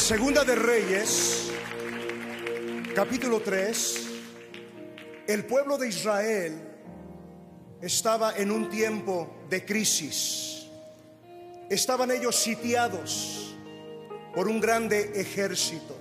Segunda 0.00 0.44
de 0.44 0.56
Reyes, 0.56 1.50
capítulo 2.96 3.40
3, 3.42 4.08
el 5.28 5.44
pueblo 5.44 5.76
de 5.76 5.88
Israel 5.88 6.58
estaba 7.82 8.34
en 8.36 8.50
un 8.50 8.70
tiempo 8.70 9.44
de 9.48 9.64
crisis. 9.64 10.66
Estaban 11.68 12.10
ellos 12.10 12.34
sitiados 12.34 13.54
por 14.34 14.48
un 14.48 14.58
grande 14.58 15.12
ejército. 15.14 15.96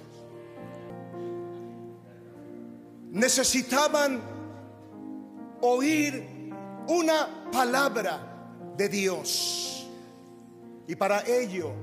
Necesitaban 3.12 4.22
oír 5.62 6.52
una 6.88 7.52
palabra 7.52 8.48
de 8.78 8.90
Dios. 8.90 9.88
Y 10.88 10.96
para 10.96 11.28
ello 11.28 11.74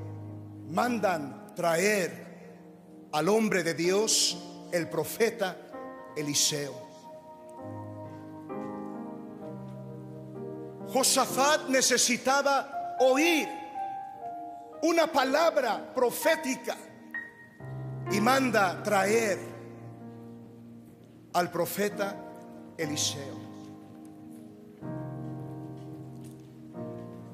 mandan 0.71 1.36
traer 1.57 3.09
al 3.13 3.29
hombre 3.29 3.65
de 3.65 3.75
Dios, 3.75 4.39
el 4.71 4.89
profeta 4.89 5.57
Eliseo. 6.17 6.87
Josafat 10.93 11.69
necesitaba 11.69 12.97
oír 13.01 13.49
una 14.83 15.07
palabra 15.07 15.93
profética 15.93 16.77
y 18.13 18.21
manda 18.21 18.83
traer 18.83 19.39
al 21.33 21.51
profeta 21.51 22.15
Eliseo. 22.79 23.47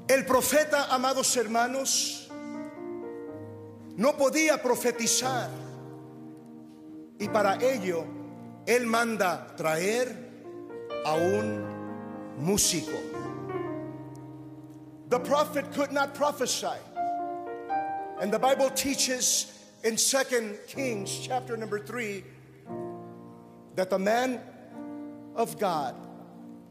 El 0.08 0.24
profeta, 0.26 0.86
amados 0.94 1.36
hermanos, 1.36 2.21
no 3.96 4.12
podía 4.12 4.60
profetizar 4.62 5.50
y 7.18 7.28
para 7.28 7.56
ello 7.62 8.04
él 8.66 8.86
manda 8.86 9.54
traer 9.56 10.08
a 11.04 11.14
un 11.14 11.64
músico. 12.38 12.98
The 15.08 15.20
prophet 15.20 15.70
could 15.72 15.92
not 15.92 16.14
prophesy. 16.14 16.78
And 18.20 18.32
the 18.32 18.38
Bible 18.38 18.70
teaches 18.70 19.52
in 19.84 19.96
2 19.96 20.58
Kings 20.66 21.18
chapter 21.18 21.56
number 21.56 21.78
3 21.78 22.24
that 23.74 23.90
the 23.90 23.98
man 23.98 24.40
of 25.34 25.58
God 25.58 25.94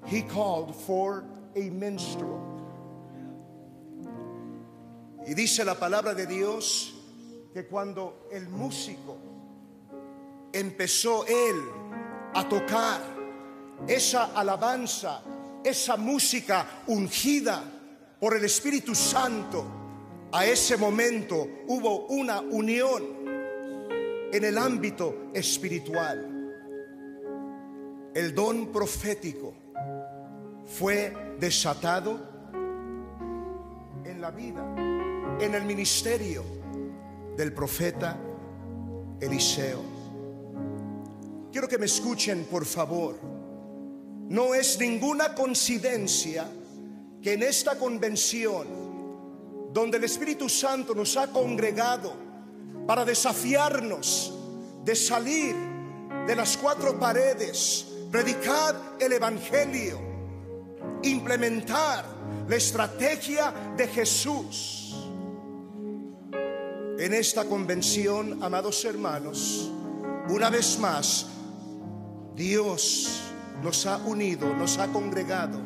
he 0.08 0.22
called 0.22 0.76
for 0.76 1.24
a 1.56 1.70
minstrel. 1.70 2.40
Y 5.28 5.34
dice 5.34 5.64
la 5.64 5.76
palabra 5.76 6.16
de 6.16 6.26
Dios 6.26 6.94
que 7.54 7.66
cuando 7.66 8.28
el 8.32 8.48
músico 8.48 9.18
empezó 10.54 11.26
él 11.26 11.56
a 12.34 12.48
tocar 12.48 13.02
esa 13.88 14.26
alabanza, 14.34 15.22
esa 15.64 15.98
música 15.98 16.84
ungida 16.88 17.64
por 18.20 18.36
el 18.36 18.46
Espíritu 18.46 18.96
Santo, 18.96 19.66
a 20.32 20.46
ese 20.46 20.78
momento 20.78 21.48
hubo 21.68 22.06
una 22.08 22.40
unión 22.40 23.04
en 24.32 24.44
el 24.44 24.58
ámbito 24.58 25.30
espiritual. 25.34 26.28
El 28.14 28.34
don 28.34 28.72
profético 28.72 29.54
fue 30.66 31.36
desatado 31.38 32.30
en 34.06 34.22
la 34.22 34.32
vida, 34.32 34.64
en 35.40 35.54
el 35.54 35.66
ministerio 35.66 36.61
del 37.42 37.54
profeta 37.54 38.16
Eliseo. 39.20 39.82
Quiero 41.52 41.68
que 41.68 41.80
me 41.80 41.88
escuchen, 41.88 42.46
por 42.46 42.68
favor. 42.68 43.18
No 44.30 44.54
es 44.54 44.80
ninguna 44.80 45.34
coincidencia 45.34 46.46
que 47.20 47.34
en 47.34 47.42
esta 47.42 47.80
convención, 47.80 48.68
donde 49.74 49.98
el 49.98 50.04
Espíritu 50.04 50.48
Santo 50.48 50.94
nos 50.94 51.18
ha 51.18 51.32
congregado 51.32 52.14
para 52.86 53.04
desafiarnos 53.06 54.38
de 54.86 54.96
salir 54.96 55.56
de 56.28 56.36
las 56.36 56.56
cuatro 56.58 57.00
paredes, 57.00 57.88
predicar 58.12 58.98
el 59.00 59.14
Evangelio, 59.14 60.00
implementar 61.02 62.06
la 62.48 62.56
estrategia 62.56 63.74
de 63.76 63.88
Jesús. 63.88 65.01
En 67.02 67.16
esta 67.16 67.46
convención, 67.46 68.44
amados 68.44 68.86
hermanos, 68.86 69.72
una 70.30 70.52
vez 70.52 70.78
más, 70.78 71.26
Dios 72.36 73.24
nos 73.64 73.88
ha 73.88 73.98
unido, 74.06 74.54
nos 74.54 74.78
ha 74.78 74.88
congregado 74.90 75.60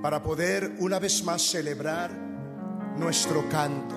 para 0.00 0.22
poder 0.22 0.76
una 0.78 0.98
vez 0.98 1.22
más 1.24 1.42
celebrar 1.42 2.10
nuestro 2.96 3.46
canto. 3.50 3.96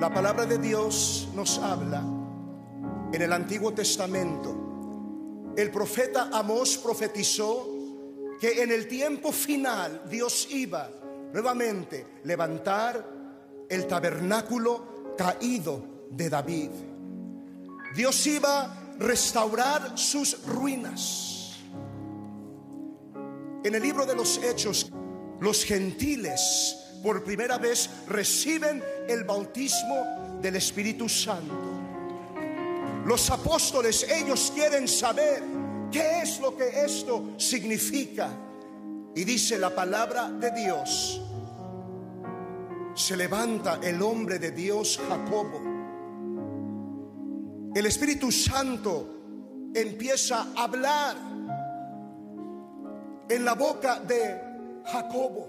La 0.00 0.10
palabra 0.10 0.46
de 0.46 0.56
Dios 0.56 1.28
nos 1.34 1.58
habla 1.58 2.02
en 3.12 3.20
el 3.20 3.30
Antiguo 3.30 3.74
Testamento. 3.74 5.52
El 5.54 5.70
profeta 5.70 6.30
Amós 6.32 6.78
profetizó 6.78 7.68
que 8.40 8.62
en 8.62 8.72
el 8.72 8.88
tiempo 8.88 9.32
final 9.32 10.04
Dios 10.08 10.48
iba 10.50 10.88
nuevamente 11.30 12.06
levantar 12.24 13.12
el 13.68 13.86
tabernáculo 13.86 15.14
caído 15.16 15.84
de 16.10 16.30
David. 16.30 16.70
Dios 17.94 18.26
iba 18.26 18.62
a 18.62 18.96
restaurar 18.98 19.98
sus 19.98 20.44
ruinas. 20.46 21.60
En 23.64 23.74
el 23.74 23.82
libro 23.82 24.04
de 24.04 24.14
los 24.14 24.38
Hechos, 24.38 24.90
los 25.40 25.64
gentiles 25.64 26.76
por 27.02 27.22
primera 27.22 27.58
vez 27.58 27.90
reciben 28.08 28.82
el 29.08 29.24
bautismo 29.24 30.38
del 30.40 30.56
Espíritu 30.56 31.08
Santo. 31.08 31.54
Los 33.04 33.30
apóstoles, 33.30 34.06
ellos 34.08 34.50
quieren 34.54 34.88
saber 34.88 35.42
qué 35.92 36.22
es 36.22 36.40
lo 36.40 36.56
que 36.56 36.84
esto 36.84 37.34
significa. 37.36 38.30
Y 39.14 39.24
dice 39.24 39.58
la 39.58 39.74
palabra 39.74 40.30
de 40.30 40.50
Dios, 40.52 41.20
se 42.94 43.16
levanta 43.16 43.80
el 43.82 44.00
hombre 44.02 44.38
de 44.38 44.52
Dios, 44.52 45.00
Jacobo. 45.08 45.60
El 47.74 47.86
Espíritu 47.86 48.30
Santo 48.30 49.72
empieza 49.74 50.52
a 50.54 50.64
hablar 50.64 51.16
en 53.28 53.44
la 53.44 53.54
boca 53.54 53.98
de 54.00 54.40
Jacobo. 54.86 55.48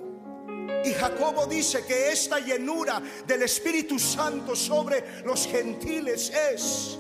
Y 0.84 0.92
Jacobo 0.94 1.46
dice 1.46 1.86
que 1.86 2.12
esta 2.12 2.40
llenura 2.40 3.02
del 3.28 3.44
Espíritu 3.44 4.00
Santo 4.00 4.56
sobre 4.56 5.24
los 5.24 5.46
gentiles 5.46 6.32
es 6.52 6.98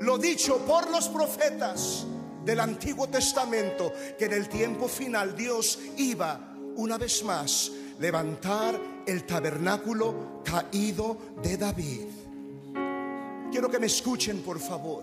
lo 0.00 0.18
dicho 0.18 0.58
por 0.58 0.90
los 0.90 1.08
profetas 1.08 2.06
del 2.44 2.60
Antiguo 2.60 3.08
Testamento, 3.08 3.92
que 4.18 4.26
en 4.26 4.32
el 4.34 4.48
tiempo 4.48 4.86
final 4.86 5.34
Dios 5.34 5.78
iba 5.96 6.54
una 6.76 6.98
vez 6.98 7.24
más 7.24 7.72
levantar 7.98 8.97
el 9.08 9.24
tabernáculo 9.24 10.42
caído 10.44 11.16
de 11.42 11.56
David. 11.56 12.06
Quiero 13.50 13.70
que 13.70 13.78
me 13.78 13.86
escuchen, 13.86 14.42
por 14.42 14.58
favor. 14.58 15.02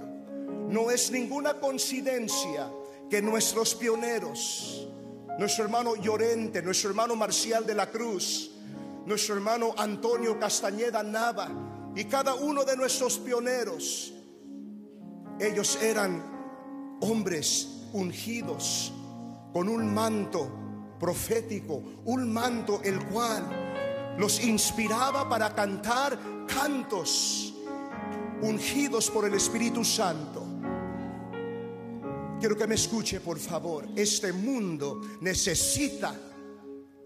No 0.69 0.91
es 0.91 1.09
ninguna 1.09 1.55
coincidencia 1.55 2.69
que 3.09 3.19
nuestros 3.23 3.73
pioneros, 3.73 4.87
nuestro 5.39 5.63
hermano 5.63 5.95
Llorente, 5.95 6.61
nuestro 6.61 6.91
hermano 6.91 7.15
Marcial 7.15 7.65
de 7.65 7.73
la 7.73 7.89
Cruz, 7.89 8.51
nuestro 9.07 9.33
hermano 9.33 9.73
Antonio 9.75 10.39
Castañeda 10.39 11.01
Nava 11.01 11.49
y 11.95 12.05
cada 12.05 12.35
uno 12.35 12.63
de 12.63 12.77
nuestros 12.77 13.17
pioneros, 13.17 14.13
ellos 15.39 15.79
eran 15.81 16.97
hombres 17.01 17.87
ungidos 17.91 18.93
con 19.51 19.67
un 19.67 19.91
manto 19.91 20.51
profético, 20.99 21.81
un 22.05 22.31
manto 22.31 22.81
el 22.83 23.03
cual 23.07 23.64
los 24.17 24.43
inspiraba 24.43 25.27
para 25.27 25.53
cantar 25.53 26.17
cantos 26.47 27.53
ungidos 28.41 29.09
por 29.09 29.25
el 29.25 29.33
Espíritu 29.33 29.83
Santo. 29.83 30.43
Quiero 32.39 32.55
que 32.55 32.67
me 32.67 32.75
escuche, 32.75 33.21
por 33.21 33.39
favor. 33.39 33.87
Este 33.95 34.31
mundo 34.33 35.01
necesita 35.21 36.13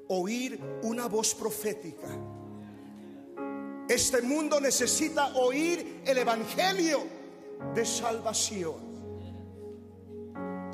oír 0.07 0.59
una 0.83 1.07
voz 1.07 1.35
profética. 1.35 2.07
Este 3.87 4.21
mundo 4.21 4.59
necesita 4.59 5.35
oír 5.35 6.01
el 6.05 6.17
Evangelio 6.17 7.03
de 7.73 7.85
salvación. 7.85 8.89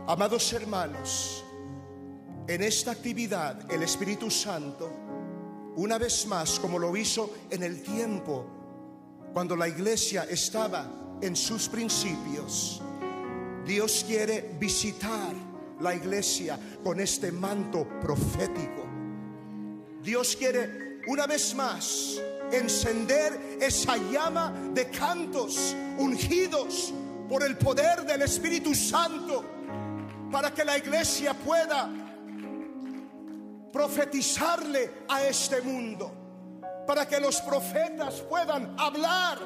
Amados 0.07 0.53
hermanos, 0.53 1.43
en 2.47 2.61
esta 2.61 2.91
actividad 2.91 3.71
el 3.71 3.83
Espíritu 3.83 4.29
Santo, 4.29 5.04
una 5.75 5.97
vez 5.97 6.25
más, 6.27 6.59
como 6.59 6.79
lo 6.79 6.95
hizo 6.95 7.33
en 7.49 7.63
el 7.63 7.81
tiempo 7.81 8.45
cuando 9.33 9.55
la 9.55 9.67
iglesia 9.67 10.25
estaba 10.29 10.89
en 11.21 11.35
sus 11.35 11.67
principios, 11.67 12.81
Dios 13.65 14.05
quiere 14.07 14.55
visitar 14.59 15.33
la 15.79 15.93
iglesia 15.93 16.57
con 16.83 16.99
este 16.99 17.31
manto 17.31 17.87
profético. 17.99 18.85
Dios 20.01 20.35
quiere 20.35 21.01
una 21.07 21.27
vez 21.27 21.53
más 21.55 22.21
encender 22.51 23.57
esa 23.59 23.97
llama 23.97 24.53
de 24.73 24.89
cantos 24.89 25.75
ungidos 25.97 26.93
por 27.27 27.43
el 27.43 27.57
poder 27.57 28.05
del 28.05 28.21
Espíritu 28.21 28.73
Santo 28.73 29.43
para 30.31 30.53
que 30.53 30.63
la 30.63 30.77
iglesia 30.77 31.33
pueda 31.33 32.04
profetizarle 33.75 35.03
a 35.09 35.27
este 35.27 35.61
mundo, 35.61 36.09
para 36.87 37.05
que 37.05 37.19
los 37.19 37.41
profetas 37.41 38.21
puedan 38.21 38.73
hablar 38.79 39.37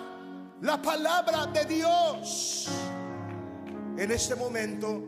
la 0.61 0.80
palabra 0.80 1.47
de 1.47 1.65
Dios. 1.65 2.68
En 3.97 4.11
este 4.11 4.35
momento 4.35 5.01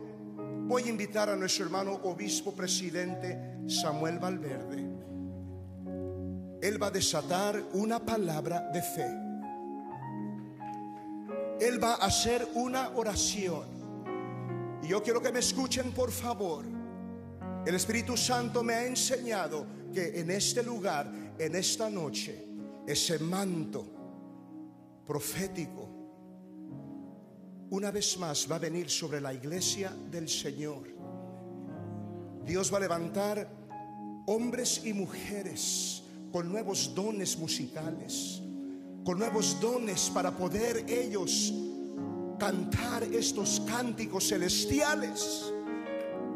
voy 0.66 0.82
a 0.82 0.88
invitar 0.88 1.28
a 1.30 1.36
nuestro 1.36 1.66
hermano 1.66 2.00
obispo 2.02 2.52
presidente 2.52 3.60
Samuel 3.68 4.18
Valverde. 4.18 4.90
Él 6.60 6.82
va 6.82 6.88
a 6.88 6.90
desatar 6.90 7.62
una 7.74 8.00
palabra 8.00 8.70
de 8.72 8.82
fe. 8.82 9.06
Él 11.60 11.80
va 11.80 11.92
a 11.92 12.06
hacer 12.06 12.48
una 12.54 12.90
oración. 12.96 13.68
Y 14.82 14.88
yo 14.88 15.00
quiero 15.00 15.22
que 15.22 15.30
me 15.30 15.38
escuchen, 15.38 15.92
por 15.92 16.10
favor. 16.10 16.81
El 17.64 17.76
Espíritu 17.76 18.16
Santo 18.16 18.64
me 18.64 18.74
ha 18.74 18.86
enseñado 18.86 19.66
que 19.94 20.18
en 20.20 20.30
este 20.32 20.64
lugar, 20.64 21.34
en 21.38 21.54
esta 21.54 21.88
noche, 21.88 22.44
ese 22.86 23.20
manto 23.20 23.86
profético, 25.06 25.88
una 27.70 27.92
vez 27.92 28.18
más 28.18 28.48
va 28.50 28.56
a 28.56 28.58
venir 28.58 28.90
sobre 28.90 29.20
la 29.20 29.32
iglesia 29.32 29.96
del 30.10 30.28
Señor. 30.28 30.88
Dios 32.44 32.72
va 32.72 32.78
a 32.78 32.80
levantar 32.80 33.48
hombres 34.26 34.82
y 34.84 34.92
mujeres 34.92 36.02
con 36.32 36.50
nuevos 36.50 36.92
dones 36.94 37.38
musicales, 37.38 38.42
con 39.04 39.18
nuevos 39.18 39.60
dones 39.60 40.10
para 40.10 40.32
poder 40.32 40.84
ellos 40.88 41.54
cantar 42.38 43.04
estos 43.04 43.60
cánticos 43.60 44.28
celestiales, 44.28 45.52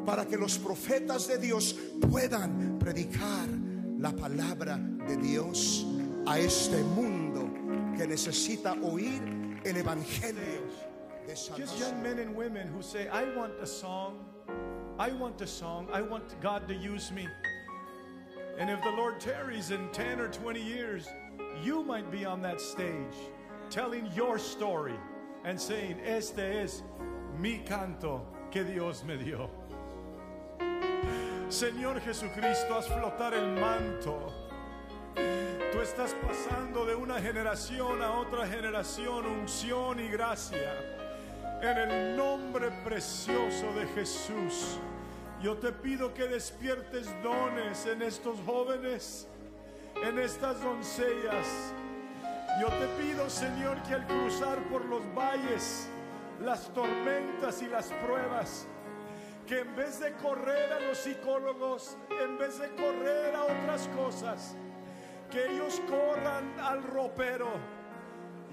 para 0.07 0.25
que 0.25 0.37
los 0.37 0.57
profetas 0.57 1.27
de 1.27 1.39
Dios 1.39 1.75
puedan 2.11 2.79
predicar 2.79 3.49
la 3.99 4.13
palabra 4.13 4.79
de 4.79 5.17
Dios 5.17 5.85
a 6.27 6.39
este 6.39 6.83
mundo 6.83 7.51
que 7.97 8.07
necesita 8.07 8.75
oír 8.83 9.61
el 9.65 9.77
Evangelio 9.77 10.63
de 11.27 11.35
Just 11.35 11.51
salvación. 11.51 11.79
young 11.81 12.03
men 12.03 12.19
and 12.21 12.37
women 12.37 12.69
who 12.69 12.83
say, 12.83 13.09
I 13.09 13.25
want 13.37 13.53
a 13.61 13.67
song, 13.67 14.25
I 14.99 15.11
want 15.11 15.41
a 15.41 15.47
song, 15.47 15.89
I 15.93 16.03
want 16.03 16.41
God 16.41 16.69
to 16.69 16.75
use 16.75 17.11
me. 17.11 17.27
And 18.59 18.71
if 18.71 18.81
the 18.83 18.91
Lord 18.91 19.21
tarries 19.21 19.71
in 19.71 19.89
10 19.93 20.21
or 20.21 20.29
20 20.29 20.63
years, 20.63 21.09
you 21.63 21.83
might 21.83 22.11
be 22.13 22.25
on 22.25 22.41
that 22.43 22.61
stage 22.61 23.15
telling 23.71 24.09
your 24.15 24.39
story 24.39 24.95
and 25.45 25.61
saying, 25.61 25.99
Este 26.05 26.39
es 26.39 26.83
mi 27.39 27.59
canto 27.67 28.23
que 28.51 28.63
Dios 28.65 29.03
me 29.05 29.17
dio. 29.17 29.51
Señor 31.49 32.01
Jesucristo, 32.01 32.77
haz 32.77 32.89
flotar 32.89 33.35
el 33.35 33.61
manto. 33.61 34.33
Tú 35.73 35.81
estás 35.81 36.15
pasando 36.15 36.85
de 36.85 36.95
una 36.95 37.21
generación 37.21 38.03
a 38.03 38.13
otra 38.13 38.47
generación, 38.47 39.27
unción 39.27 40.01
y 40.01 40.09
gracia. 40.09 40.75
En 41.63 41.79
el 41.79 42.17
nombre 42.17 42.71
precioso 42.85 43.73
de 43.75 43.87
Jesús, 43.95 44.79
yo 45.43 45.57
te 45.57 45.73
pido 45.73 46.13
que 46.13 46.25
despiertes 46.25 47.09
dones 47.23 47.87
en 47.87 48.03
estos 48.03 48.39
jóvenes, 48.45 49.29
en 50.03 50.19
estas 50.19 50.63
doncellas. 50.63 51.47
Yo 52.61 52.69
te 52.69 52.87
pido, 53.03 53.29
Señor, 53.31 53.83
que 53.83 53.95
al 53.95 54.07
cruzar 54.07 54.59
por 54.71 54.85
los 54.85 55.03
valles, 55.15 55.89
las 56.43 56.73
tormentas 56.75 57.63
y 57.63 57.67
las 57.67 57.87
pruebas, 58.05 58.67
que 59.47 59.61
en 59.61 59.77
vez 59.77 60.01
de 60.01 60.13
correr 60.15 60.73
a 60.73 60.81
los 60.81 60.99
psicólogos, 60.99 61.97
en 62.11 62.37
vez 62.37 62.59
de 62.59 62.69
correr 62.75 63.35
a 63.35 63.45
otras 63.45 63.89
cosas, 63.89 64.57
que 65.31 65.47
ellos 65.47 65.81
corran 65.89 66.59
al 66.61 66.83
ropero 66.83 67.51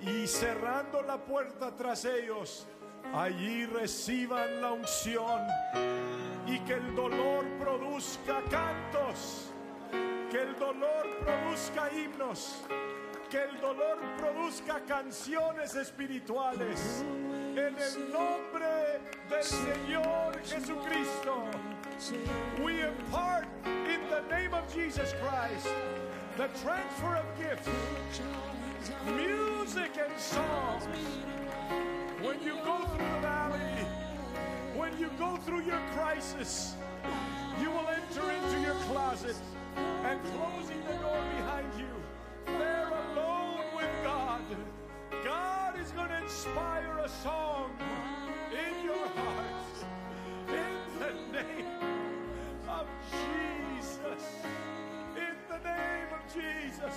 y 0.02 0.28
cerrando 0.28 1.02
la 1.02 1.18
puerta 1.18 1.76
tras 1.76 2.06
ellos, 2.06 2.68
allí 3.14 3.66
reciban 3.66 4.62
la 4.62 4.74
unción 4.74 5.42
y 6.46 6.60
que 6.60 6.74
el 6.74 6.96
dolor 6.96 7.46
produzca 7.60 8.42
cantos, 8.52 9.52
que 10.30 10.42
el 10.42 10.60
dolor 10.60 11.10
produzca 11.20 11.92
himnos, 11.92 12.62
que 13.32 13.44
el 13.44 13.60
dolor 13.60 13.98
produzca 14.18 14.82
canciones 14.82 15.76
espirituales. 15.76 17.04
En 17.56 17.60
el 17.60 18.12
nombre 18.12 19.00
del 19.30 19.44
Señor 19.44 20.34
Jesucristo, 20.44 21.46
we 22.64 22.82
impart 22.82 23.46
in 23.64 24.02
the 24.10 24.22
name 24.36 24.56
of 24.56 24.64
Jesus 24.74 25.14
Christ 25.22 25.68
the 26.36 26.48
transfer 26.64 27.16
of 27.16 27.26
gifts, 27.38 27.70
music 29.06 29.92
and 30.04 30.20
songs. 30.20 30.88
When 32.24 32.42
you 32.42 32.56
go 32.66 32.86
through 32.86 33.06
the 33.06 33.20
valley, 33.22 33.86
when 34.76 34.98
you 34.98 35.12
go 35.20 35.38
through 35.38 35.62
your 35.62 35.82
crisis, 35.96 36.74
you 37.62 37.70
will 37.70 37.88
enter 37.88 38.32
into 38.32 38.62
your 38.62 38.76
closet 38.90 39.36
and 39.78 40.20
closing 40.34 40.82
the 40.88 40.96
door 41.04 41.22
behind 41.38 41.68
you, 41.78 42.58
there 42.58 42.92
is 45.84 45.92
going 45.92 46.08
to 46.08 46.18
inspire 46.24 46.98
a 47.00 47.10
song 47.10 47.72
in 48.52 48.86
your 48.86 49.06
hearts 49.06 49.84
in 50.48 51.00
the 51.00 51.38
name 51.38 51.66
of 52.70 52.88
Jesus. 53.12 54.24
In 55.18 55.36
the 55.50 55.60
name 55.70 56.08
of 56.14 56.34
Jesus. 56.34 56.96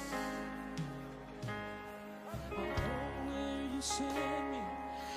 where 2.50 3.74
you 3.74 3.80
send 3.80 4.50
me. 4.52 4.60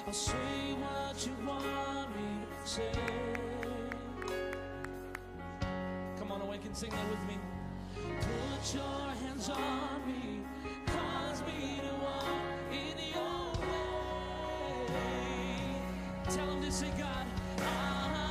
I'll 0.07 0.13
say 0.13 0.73
what 0.81 1.27
you 1.27 1.47
want 1.47 2.09
me 2.15 2.45
to 2.63 2.69
say. 2.69 2.91
Come 6.17 6.31
on, 6.31 6.41
awaken, 6.41 6.73
sing 6.73 6.89
that 6.89 7.09
with 7.11 7.27
me. 7.27 7.37
Put 8.19 8.73
your 8.73 9.13
hands 9.21 9.49
on 9.49 10.07
me, 10.07 10.41
cause 10.87 11.43
me 11.43 11.81
to 11.81 11.93
walk 12.03 12.38
Tell 16.29 16.45
him 16.45 16.61
to 16.61 16.71
say, 16.71 16.85
God, 16.95 17.25
I 17.57 18.28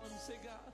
ela 0.00 0.08
nos 0.08 0.22
cegar. 0.22 0.69